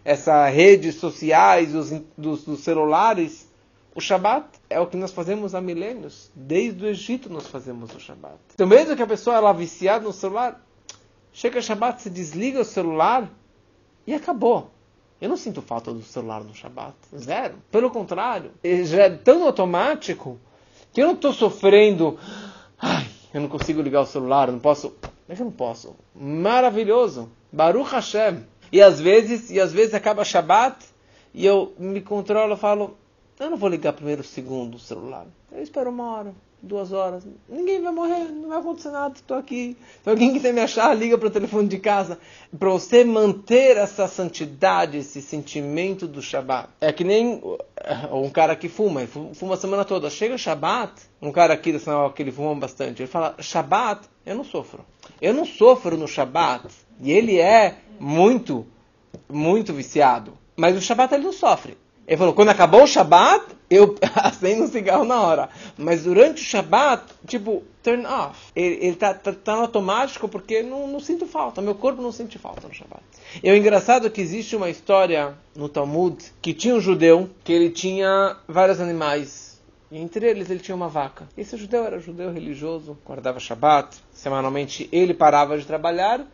essa 0.05 0.45
redes 0.47 0.95
sociais, 0.95 1.71
dos, 1.71 1.89
dos, 2.15 2.43
dos 2.43 2.59
celulares. 2.59 3.49
O 3.95 3.99
Shabat 3.99 4.60
é 4.71 4.79
o 4.79 4.87
que 4.87 4.97
nós 4.97 5.11
fazemos 5.11 5.53
há 5.53 5.61
milênios. 5.61 6.31
Desde 6.35 6.83
o 6.83 6.87
Egito 6.87 7.29
nós 7.29 7.47
fazemos 7.47 7.93
o 7.93 7.99
Shabat. 7.99 8.37
Então 8.53 8.65
mesmo 8.65 8.95
que 8.95 9.01
a 9.01 9.07
pessoa 9.07 9.35
ela 9.35 9.53
viciada 9.53 10.05
no 10.05 10.13
celular, 10.13 10.63
chega 11.33 11.59
o 11.59 11.61
Shabat, 11.61 12.01
se 12.01 12.09
desliga 12.09 12.61
o 12.61 12.65
celular 12.65 13.29
e 14.07 14.13
acabou. 14.13 14.71
Eu 15.19 15.29
não 15.29 15.37
sinto 15.37 15.61
falta 15.61 15.93
do 15.93 16.01
celular 16.01 16.43
no 16.43 16.55
Shabat. 16.55 16.95
Zero. 17.15 17.55
Pelo 17.69 17.91
contrário, 17.91 18.51
ele 18.63 18.85
já 18.85 19.03
é 19.03 19.09
tão 19.09 19.43
automático 19.45 20.39
que 20.91 21.01
eu 21.01 21.07
não 21.07 21.13
estou 21.13 21.31
sofrendo. 21.31 22.17
Ai, 22.79 23.07
eu 23.33 23.41
não 23.41 23.47
consigo 23.47 23.81
ligar 23.81 24.01
o 24.01 24.05
celular, 24.05 24.51
não 24.51 24.59
posso. 24.59 24.93
Mas 25.27 25.39
eu 25.39 25.45
não 25.45 25.51
posso. 25.51 25.95
Maravilhoso. 26.15 27.29
Baruch 27.51 27.91
Hashem. 27.91 28.43
E 28.71 28.81
às 28.81 28.99
vezes, 28.99 29.51
e 29.51 29.59
às 29.59 29.71
vezes 29.71 29.93
acaba 29.93 30.23
Shabbat 30.23 30.77
e 31.33 31.45
eu 31.45 31.73
me 31.77 32.01
controlo, 32.01 32.57
falo, 32.57 32.97
eu 33.45 33.49
não 33.49 33.57
vou 33.57 33.69
ligar 33.69 33.93
primeiro 33.93 34.23
segundo 34.23 34.75
o 34.75 34.79
celular. 34.79 35.25
Eu 35.51 35.63
espero 35.63 35.89
uma 35.89 36.15
hora, 36.15 36.33
duas 36.61 36.91
horas. 36.91 37.25
Ninguém 37.49 37.81
vai 37.81 37.91
morrer, 37.91 38.25
não 38.25 38.49
vai 38.49 38.59
acontecer 38.59 38.91
nada, 38.91 39.15
estou 39.15 39.35
aqui. 39.35 39.75
Se 40.03 40.09
alguém 40.09 40.31
quiser 40.31 40.53
me 40.53 40.61
achar, 40.61 40.93
liga 40.93 41.17
para 41.17 41.27
o 41.27 41.31
telefone 41.31 41.67
de 41.67 41.79
casa. 41.79 42.19
Para 42.57 42.69
você 42.69 43.03
manter 43.03 43.77
essa 43.77 44.07
santidade, 44.07 44.97
esse 44.97 45.21
sentimento 45.21 46.07
do 46.07 46.21
Shabat. 46.21 46.69
É 46.79 46.93
que 46.93 47.03
nem 47.03 47.41
um 48.11 48.29
cara 48.29 48.55
que 48.55 48.69
fuma, 48.69 49.01
fuma 49.33 49.55
a 49.55 49.57
semana 49.57 49.83
toda. 49.83 50.09
Chega 50.09 50.37
Shabat, 50.37 50.93
um 51.21 51.31
cara 51.31 51.53
aqui 51.53 51.73
da 51.73 51.79
sinagoga 51.79 52.13
que 52.13 52.21
ele 52.21 52.31
fuma 52.31 52.55
bastante, 52.55 53.01
ele 53.01 53.09
fala, 53.09 53.35
Shabat, 53.39 54.07
eu 54.25 54.35
não 54.35 54.43
sofro. 54.43 54.85
Eu 55.19 55.33
não 55.33 55.45
sofro 55.45 55.97
no 55.97 56.07
Shabat. 56.07 56.67
E 56.99 57.11
ele 57.11 57.39
é 57.39 57.77
muito, 57.99 58.67
muito 59.27 59.73
viciado. 59.73 60.37
Mas 60.55 60.77
o 60.77 60.81
Shabat 60.81 61.15
ele 61.15 61.23
não 61.23 61.33
sofre. 61.33 61.75
Ele 62.07 62.17
falou, 62.17 62.33
quando 62.33 62.49
acabou 62.49 62.83
o 62.83 62.87
Shabat, 62.87 63.45
eu 63.69 63.95
acendo 64.15 64.63
um 64.63 64.67
cigarro 64.67 65.05
na 65.05 65.21
hora. 65.21 65.49
Mas 65.77 66.03
durante 66.03 66.41
o 66.41 66.45
Shabat, 66.45 67.03
tipo, 67.25 67.63
turn 67.81 68.05
off. 68.05 68.51
Ele, 68.55 68.85
ele 68.85 68.95
tá, 68.95 69.13
tá, 69.13 69.31
tá, 69.31 69.55
no 69.55 69.61
automático 69.61 70.27
porque 70.27 70.61
não, 70.61 70.87
não 70.87 70.99
sinto 70.99 71.25
falta. 71.25 71.61
Meu 71.61 71.75
corpo 71.75 72.01
não 72.01 72.11
sente 72.11 72.37
falta 72.37 72.67
no 72.67 72.73
Shabat. 72.73 73.01
E 73.43 73.49
o 73.49 73.55
engraçado 73.55 74.07
é 74.07 74.09
que 74.09 74.21
existe 74.21 74.55
uma 74.55 74.69
história 74.69 75.35
no 75.55 75.69
Talmud 75.69 76.17
que 76.41 76.53
tinha 76.53 76.75
um 76.75 76.81
judeu 76.81 77.29
que 77.43 77.53
ele 77.53 77.69
tinha 77.69 78.35
vários 78.47 78.81
animais. 78.81 79.61
E 79.89 79.97
entre 79.97 80.29
eles 80.29 80.49
ele 80.49 80.59
tinha 80.59 80.75
uma 80.75 80.87
vaca. 80.87 81.27
Esse 81.37 81.57
judeu 81.57 81.83
era 81.83 81.99
judeu 81.99 82.31
religioso, 82.31 82.97
guardava 83.05 83.39
Shabat. 83.39 83.97
Semanalmente 84.11 84.89
ele 84.91 85.13
parava 85.13 85.57
de 85.57 85.65
trabalhar. 85.65 86.25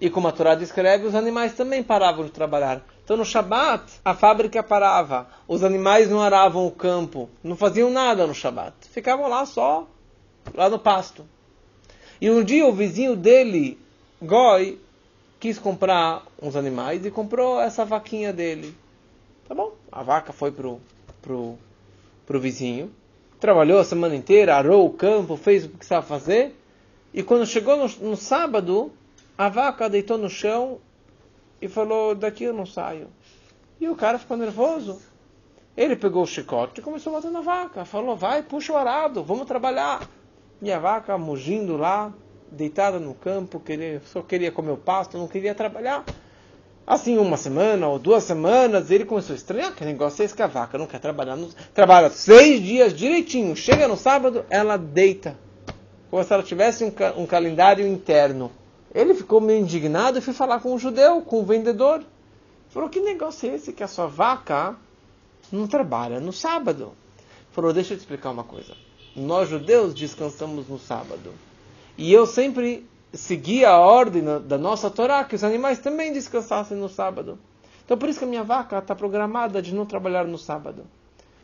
E 0.00 0.08
como 0.08 0.28
a 0.28 0.32
Torá 0.32 0.54
descreve, 0.54 1.06
os 1.06 1.14
animais 1.14 1.54
também 1.54 1.82
paravam 1.82 2.24
de 2.24 2.30
trabalhar. 2.30 2.84
Então 3.08 3.16
no 3.16 3.24
Shabat, 3.24 3.90
a 4.04 4.12
fábrica 4.12 4.62
parava, 4.62 5.28
os 5.48 5.64
animais 5.64 6.10
não 6.10 6.20
aravam 6.20 6.66
o 6.66 6.70
campo, 6.70 7.30
não 7.42 7.56
faziam 7.56 7.88
nada 7.88 8.26
no 8.26 8.34
Shabat. 8.34 8.74
Ficavam 8.90 9.26
lá 9.28 9.46
só, 9.46 9.88
lá 10.54 10.68
no 10.68 10.78
pasto. 10.78 11.24
E 12.20 12.30
um 12.30 12.44
dia 12.44 12.66
o 12.66 12.72
vizinho 12.74 13.16
dele, 13.16 13.78
Goi, 14.20 14.78
quis 15.40 15.58
comprar 15.58 16.22
uns 16.42 16.54
animais 16.54 17.06
e 17.06 17.10
comprou 17.10 17.58
essa 17.58 17.82
vaquinha 17.82 18.30
dele. 18.30 18.76
Tá 19.48 19.54
bom? 19.54 19.72
A 19.90 20.02
vaca 20.02 20.30
foi 20.30 20.52
pro, 20.52 20.78
pro, 21.22 21.56
pro 22.26 22.38
vizinho, 22.38 22.92
trabalhou 23.40 23.78
a 23.78 23.84
semana 23.84 24.16
inteira, 24.16 24.54
arou 24.54 24.84
o 24.84 24.92
campo, 24.92 25.34
fez 25.34 25.64
o 25.64 25.70
que 25.70 25.78
precisava 25.78 26.04
fazer, 26.04 26.54
e 27.14 27.22
quando 27.22 27.46
chegou 27.46 27.74
no, 27.74 27.88
no 28.10 28.16
sábado, 28.18 28.92
a 29.38 29.48
vaca 29.48 29.88
deitou 29.88 30.18
no 30.18 30.28
chão 30.28 30.78
e 31.60 31.68
falou: 31.68 32.14
Daqui 32.14 32.44
eu 32.44 32.54
não 32.54 32.66
saio. 32.66 33.08
E 33.80 33.88
o 33.88 33.96
cara 33.96 34.18
ficou 34.18 34.36
nervoso. 34.36 35.00
Ele 35.76 35.94
pegou 35.94 36.24
o 36.24 36.26
chicote 36.26 36.80
e 36.80 36.82
começou 36.82 37.12
a 37.12 37.16
bater 37.16 37.30
na 37.30 37.40
vaca. 37.40 37.84
Falou: 37.84 38.16
Vai, 38.16 38.42
puxa 38.42 38.72
o 38.72 38.76
arado, 38.76 39.22
vamos 39.22 39.46
trabalhar. 39.46 40.08
E 40.60 40.72
a 40.72 40.78
vaca 40.78 41.16
mugindo 41.16 41.76
lá, 41.76 42.12
deitada 42.50 42.98
no 42.98 43.14
campo, 43.14 43.60
queria, 43.60 44.02
só 44.06 44.22
queria 44.22 44.50
comer 44.50 44.72
o 44.72 44.76
pasto, 44.76 45.16
não 45.16 45.28
queria 45.28 45.54
trabalhar. 45.54 46.04
Assim, 46.84 47.18
uma 47.18 47.36
semana 47.36 47.86
ou 47.86 47.98
duas 47.98 48.24
semanas, 48.24 48.90
ele 48.90 49.04
começou 49.04 49.34
a 49.34 49.36
estranhar 49.36 49.74
que 49.74 49.84
negócio 49.84 50.22
é 50.22 50.24
esse 50.24 50.34
que 50.34 50.42
a 50.42 50.46
vaca 50.46 50.78
não 50.78 50.86
quer 50.86 50.98
trabalhar. 50.98 51.36
Trabalha 51.74 52.08
seis 52.08 52.62
dias 52.62 52.94
direitinho. 52.94 53.54
Chega 53.54 53.86
no 53.86 53.96
sábado, 53.96 54.44
ela 54.48 54.78
deita. 54.78 55.36
Como 56.10 56.24
se 56.24 56.32
ela 56.32 56.42
tivesse 56.42 56.84
um, 56.84 56.92
um 57.18 57.26
calendário 57.26 57.86
interno. 57.86 58.50
Ele 58.94 59.14
ficou 59.14 59.40
meio 59.40 59.60
indignado 59.60 60.18
e 60.18 60.20
foi 60.20 60.32
falar 60.32 60.60
com 60.60 60.74
o 60.74 60.78
judeu, 60.78 61.20
com 61.22 61.40
o 61.40 61.44
vendedor. 61.44 62.02
Falou, 62.70 62.88
que 62.88 63.00
negócio 63.00 63.50
é 63.50 63.54
esse 63.54 63.72
que 63.72 63.82
a 63.82 63.88
sua 63.88 64.06
vaca 64.06 64.76
não 65.52 65.66
trabalha 65.66 66.20
no 66.20 66.32
sábado? 66.32 66.92
Falou, 67.52 67.72
deixa 67.72 67.94
eu 67.94 67.98
te 67.98 68.00
explicar 68.00 68.30
uma 68.30 68.44
coisa. 68.44 68.74
Nós 69.14 69.48
judeus 69.48 69.94
descansamos 69.94 70.68
no 70.68 70.78
sábado. 70.78 71.32
E 71.96 72.12
eu 72.12 72.26
sempre 72.26 72.86
segui 73.12 73.64
a 73.64 73.78
ordem 73.78 74.22
da 74.46 74.56
nossa 74.56 74.90
Torá, 74.90 75.24
que 75.24 75.34
os 75.34 75.44
animais 75.44 75.78
também 75.78 76.12
descansassem 76.12 76.76
no 76.76 76.88
sábado. 76.88 77.38
Então 77.84 77.96
por 77.96 78.08
isso 78.08 78.18
que 78.18 78.24
a 78.24 78.28
minha 78.28 78.44
vaca 78.44 78.78
está 78.78 78.94
programada 78.94 79.60
de 79.60 79.74
não 79.74 79.86
trabalhar 79.86 80.24
no 80.26 80.38
sábado. 80.38 80.84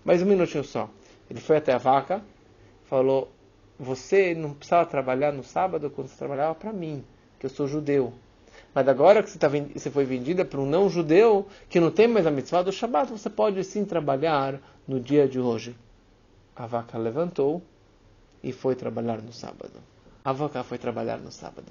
Mas 0.04 0.22
um 0.22 0.26
minutinho 0.26 0.62
só. 0.62 0.88
Ele 1.30 1.40
foi 1.40 1.56
até 1.56 1.72
a 1.72 1.78
vaca, 1.78 2.22
falou, 2.84 3.30
você 3.78 4.34
não 4.34 4.52
precisava 4.52 4.84
trabalhar 4.86 5.32
no 5.32 5.42
sábado 5.42 5.90
quando 5.90 6.08
você 6.08 6.16
trabalhava 6.16 6.54
para 6.54 6.72
mim 6.72 7.02
que 7.44 7.46
eu 7.46 7.50
sou 7.50 7.68
judeu. 7.68 8.14
Mas 8.74 8.88
agora 8.88 9.22
que 9.22 9.30
você, 9.30 9.38
tá, 9.38 9.48
você 9.48 9.90
foi 9.90 10.04
vendida 10.06 10.44
para 10.44 10.58
um 10.58 10.66
não 10.66 10.88
judeu, 10.88 11.46
que 11.68 11.78
não 11.78 11.90
tem 11.90 12.08
mais 12.08 12.26
a 12.26 12.30
mitzvah 12.30 12.62
do 12.62 12.72
Shabat, 12.72 13.10
você 13.10 13.28
pode 13.28 13.62
sim 13.64 13.84
trabalhar 13.84 14.58
no 14.88 14.98
dia 14.98 15.28
de 15.28 15.38
hoje. 15.38 15.76
A 16.56 16.66
vaca 16.66 16.96
levantou 16.96 17.62
e 18.42 18.50
foi 18.50 18.74
trabalhar 18.74 19.18
no 19.18 19.32
sábado. 19.32 19.72
A 20.24 20.32
vaca 20.32 20.64
foi 20.64 20.78
trabalhar 20.78 21.18
no 21.18 21.30
sábado. 21.30 21.66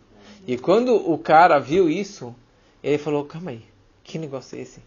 E 0.45 0.57
quando 0.57 0.95
o 0.95 1.17
cara 1.17 1.57
viu 1.57 1.89
isso, 1.89 2.36
ele 2.83 2.99
falou: 2.99 3.25
calma 3.25 3.51
aí, 3.51 3.63
que 4.03 4.19
negócio 4.19 4.57
é 4.57 4.62
esse? 4.62 4.79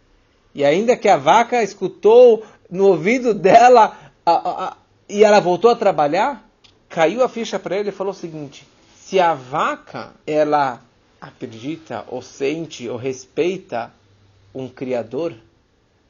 E 0.54 0.64
ainda 0.64 0.96
que 0.96 1.08
a 1.08 1.16
vaca 1.16 1.62
escutou 1.62 2.46
no 2.70 2.86
ouvido 2.86 3.34
dela 3.34 3.98
a, 4.24 4.30
a, 4.32 4.64
a, 4.68 4.76
e 5.08 5.24
ela 5.24 5.40
voltou 5.40 5.70
a 5.70 5.76
trabalhar, 5.76 6.48
caiu 6.88 7.24
a 7.24 7.28
ficha 7.28 7.58
para 7.58 7.76
ele 7.76 7.88
e 7.88 7.92
falou 7.92 8.12
o 8.12 8.16
seguinte: 8.16 8.66
se 9.06 9.20
a 9.20 9.34
vaca 9.34 10.14
ela 10.26 10.82
acredita 11.20 12.04
ou 12.08 12.20
sente 12.20 12.88
ou 12.88 12.96
respeita 12.96 13.92
um 14.52 14.68
criador, 14.68 15.32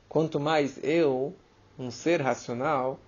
quanto 0.08 0.40
mais 0.40 0.82
eu, 0.82 1.34
um 1.78 1.90
ser 1.90 2.22
racional, 2.22 2.98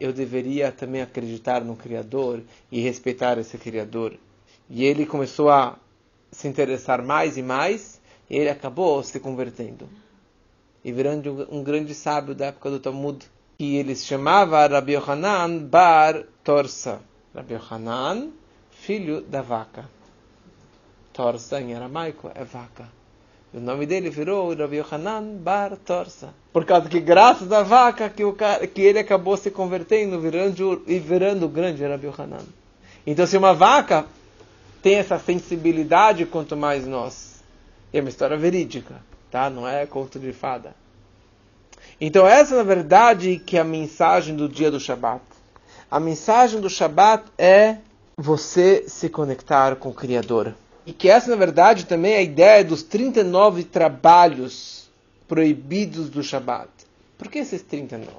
eu 0.00 0.12
deveria 0.12 0.72
também 0.72 1.00
acreditar 1.00 1.62
no 1.62 1.76
criador 1.76 2.42
e 2.72 2.80
respeitar 2.80 3.38
esse 3.38 3.56
criador. 3.56 4.14
E 4.68 4.84
ele 4.84 5.06
começou 5.06 5.48
a 5.48 5.78
se 6.32 6.48
interessar 6.48 7.00
mais 7.00 7.36
e 7.36 7.42
mais, 7.42 8.00
e 8.28 8.36
ele 8.36 8.50
acabou 8.50 9.00
se 9.04 9.20
convertendo 9.20 9.88
e 10.84 10.90
virando 10.90 11.46
um 11.52 11.62
grande 11.62 11.94
sábio 11.94 12.34
da 12.34 12.46
época 12.46 12.68
do 12.68 12.80
Talmud, 12.80 13.24
que 13.56 13.76
ele 13.76 13.94
se 13.94 14.06
chamava 14.06 14.66
Rabbi 14.66 14.94
Yohanan 14.94 15.58
Bar 15.58 16.24
Torsa. 16.42 17.00
Rabbi 17.32 17.54
Yohanan 17.54 18.39
filho 18.80 19.20
da 19.20 19.42
vaca. 19.42 19.84
Torsa 21.12 21.60
em 21.60 21.74
aramaico 21.74 22.30
é 22.34 22.44
vaca. 22.44 22.88
O 23.52 23.60
nome 23.60 23.84
dele 23.84 24.10
virou 24.10 24.54
Rabi 24.54 24.76
Yohanan 24.76 25.36
Bar 25.36 25.76
Torsa. 25.76 26.32
Por 26.52 26.64
causa 26.64 26.88
que, 26.88 27.00
graças 27.00 27.50
à 27.52 27.62
vaca, 27.62 28.08
que, 28.08 28.24
o 28.24 28.32
cara, 28.32 28.66
que 28.66 28.80
ele 28.80 28.98
acabou 28.98 29.36
se 29.36 29.50
convertendo 29.50 30.18
virando, 30.20 30.82
e 30.86 30.98
virando 30.98 31.46
o 31.46 31.48
grande 31.48 31.84
Rabi 31.84 32.06
Yohanan. 32.06 32.44
Então, 33.06 33.26
se 33.26 33.36
uma 33.36 33.52
vaca 33.52 34.06
tem 34.82 34.94
essa 34.96 35.18
sensibilidade, 35.18 36.24
quanto 36.24 36.56
mais 36.56 36.86
nós. 36.86 37.42
É 37.92 38.00
uma 38.00 38.08
história 38.08 38.36
verídica, 38.36 39.02
tá? 39.30 39.50
Não 39.50 39.68
é 39.68 39.84
conto 39.84 40.18
de 40.18 40.32
fada. 40.32 40.74
Então, 42.00 42.26
essa, 42.26 42.56
na 42.56 42.62
verdade, 42.62 43.42
que 43.44 43.58
é 43.58 43.60
a 43.60 43.64
mensagem 43.64 44.34
do 44.34 44.48
dia 44.48 44.70
do 44.70 44.80
Shabat. 44.80 45.22
A 45.90 45.98
mensagem 45.98 46.60
do 46.60 46.70
Shabat 46.70 47.24
é 47.36 47.78
você 48.20 48.84
se 48.86 49.08
conectar 49.08 49.76
com 49.76 49.88
o 49.88 49.94
Criador. 49.94 50.54
E 50.84 50.92
que 50.92 51.08
essa, 51.08 51.30
na 51.30 51.36
verdade, 51.36 51.86
também 51.86 52.12
é 52.12 52.18
a 52.18 52.22
ideia 52.22 52.62
dos 52.62 52.82
39 52.82 53.64
trabalhos 53.64 54.90
proibidos 55.26 56.10
do 56.10 56.22
Shabat. 56.22 56.68
Por 57.16 57.28
que 57.28 57.38
esses 57.38 57.62
39? 57.62 58.10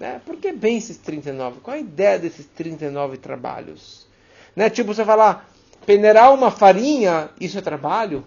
Né? 0.00 0.20
Por 0.26 0.36
que 0.36 0.50
bem 0.50 0.78
esses 0.78 0.96
39? 0.96 1.60
Qual 1.60 1.76
a 1.76 1.78
ideia 1.78 2.18
desses 2.18 2.46
39 2.46 3.16
trabalhos? 3.18 4.06
Né? 4.56 4.68
Tipo, 4.68 4.92
você 4.92 5.04
falar, 5.04 5.48
peneirar 5.86 6.34
uma 6.34 6.50
farinha, 6.50 7.30
isso 7.40 7.58
é 7.58 7.60
trabalho? 7.60 8.24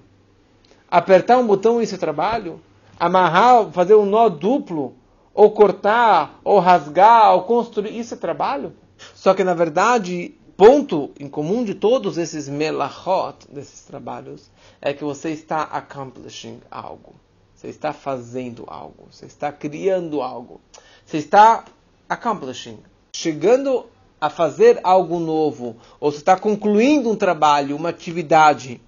Apertar 0.89 1.37
um 1.37 1.47
botão, 1.47 1.81
isso 1.81 1.95
é 1.95 1.97
trabalho? 1.97 2.61
Amarrar, 2.97 3.69
fazer 3.71 3.95
um 3.95 4.05
nó 4.05 4.29
duplo, 4.29 4.95
ou 5.33 5.51
cortar, 5.51 6.39
ou 6.43 6.59
rasgar, 6.59 7.33
ou 7.33 7.43
construir, 7.43 7.97
isso 7.97 8.13
é 8.13 8.17
trabalho? 8.17 8.73
Só 9.15 9.33
que, 9.33 9.43
na 9.43 9.53
verdade, 9.53 10.35
ponto 10.57 11.11
em 11.19 11.27
comum 11.27 11.63
de 11.63 11.73
todos 11.73 12.17
esses 12.17 12.47
melachot, 12.47 13.47
desses 13.49 13.83
trabalhos, 13.83 14.49
é 14.81 14.93
que 14.93 15.03
você 15.03 15.29
está 15.29 15.63
accomplishing 15.63 16.59
algo. 16.69 17.15
Você 17.55 17.67
está 17.67 17.93
fazendo 17.93 18.63
algo. 18.67 19.07
Você 19.11 19.25
está 19.25 19.51
criando 19.51 20.21
algo. 20.21 20.59
Você 21.05 21.17
está 21.17 21.65
accomplishing. 22.09 22.79
Chegando 23.15 23.85
a 24.19 24.29
fazer 24.29 24.79
algo 24.83 25.19
novo. 25.19 25.77
Ou 25.99 26.11
você 26.11 26.17
está 26.17 26.37
concluindo 26.37 27.09
um 27.09 27.15
trabalho, 27.15 27.75
uma 27.75 27.89
atividade. 27.89 28.81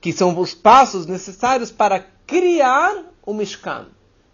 Que 0.00 0.12
são 0.12 0.38
os 0.38 0.54
passos 0.54 1.06
necessários 1.06 1.70
para 1.70 2.00
criar 2.26 3.04
o 3.26 3.34
Mishkan. 3.34 3.88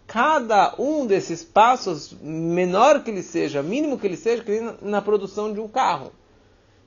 Cada 0.07 0.75
um 0.77 1.05
desses 1.05 1.43
passos, 1.43 2.15
menor 2.21 3.03
que 3.03 3.11
ele 3.11 3.23
seja, 3.23 3.63
mínimo 3.63 3.97
que 3.97 4.07
ele 4.07 4.17
seja, 4.17 4.43
na 4.81 5.01
produção 5.01 5.53
de 5.53 5.59
um 5.59 5.67
carro 5.67 6.11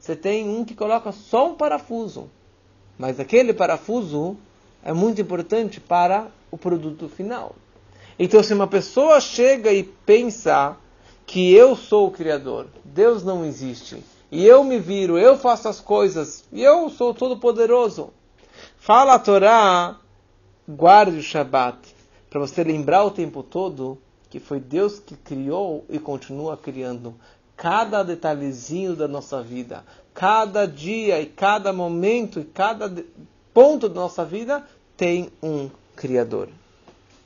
você 0.04 0.14
tem 0.14 0.46
um 0.46 0.66
que 0.66 0.74
coloca 0.74 1.12
só 1.12 1.48
um 1.48 1.54
parafuso. 1.54 2.28
Mas 2.98 3.18
aquele 3.18 3.54
parafuso 3.54 4.36
é 4.82 4.92
muito 4.92 5.18
importante 5.18 5.80
para 5.80 6.26
o 6.50 6.58
produto 6.58 7.08
final. 7.08 7.56
Então, 8.18 8.42
se 8.42 8.52
uma 8.52 8.66
pessoa 8.66 9.18
chega 9.18 9.72
e 9.72 9.82
pensa 9.82 10.76
que 11.24 11.54
eu 11.54 11.74
sou 11.74 12.08
o 12.08 12.10
Criador, 12.10 12.66
Deus 12.84 13.24
não 13.24 13.46
existe, 13.46 14.04
e 14.30 14.44
eu 14.44 14.62
me 14.62 14.78
viro, 14.78 15.16
eu 15.16 15.38
faço 15.38 15.68
as 15.68 15.80
coisas, 15.80 16.44
e 16.52 16.62
eu 16.62 16.90
sou 16.90 17.14
todo-poderoso, 17.14 18.10
fala 18.76 19.14
a 19.14 19.18
Torá, 19.18 19.98
guarde 20.68 21.16
o 21.16 21.22
Shabat, 21.22 21.78
para 22.28 22.40
você 22.40 22.62
lembrar 22.62 23.04
o 23.04 23.10
tempo 23.10 23.42
todo 23.42 23.96
que 24.28 24.38
foi 24.38 24.60
Deus 24.60 24.98
que 24.98 25.16
criou 25.16 25.82
e 25.88 25.98
continua 25.98 26.58
criando 26.58 27.14
cada 27.56 28.02
detalhezinho 28.02 28.96
da 28.96 29.06
nossa 29.06 29.42
vida, 29.42 29.84
cada 30.12 30.66
dia 30.66 31.20
e 31.20 31.26
cada 31.26 31.72
momento 31.72 32.40
e 32.40 32.44
cada 32.44 32.92
ponto 33.52 33.88
da 33.88 33.94
nossa 33.94 34.24
vida 34.24 34.64
tem 34.96 35.30
um 35.42 35.70
Criador. 35.96 36.48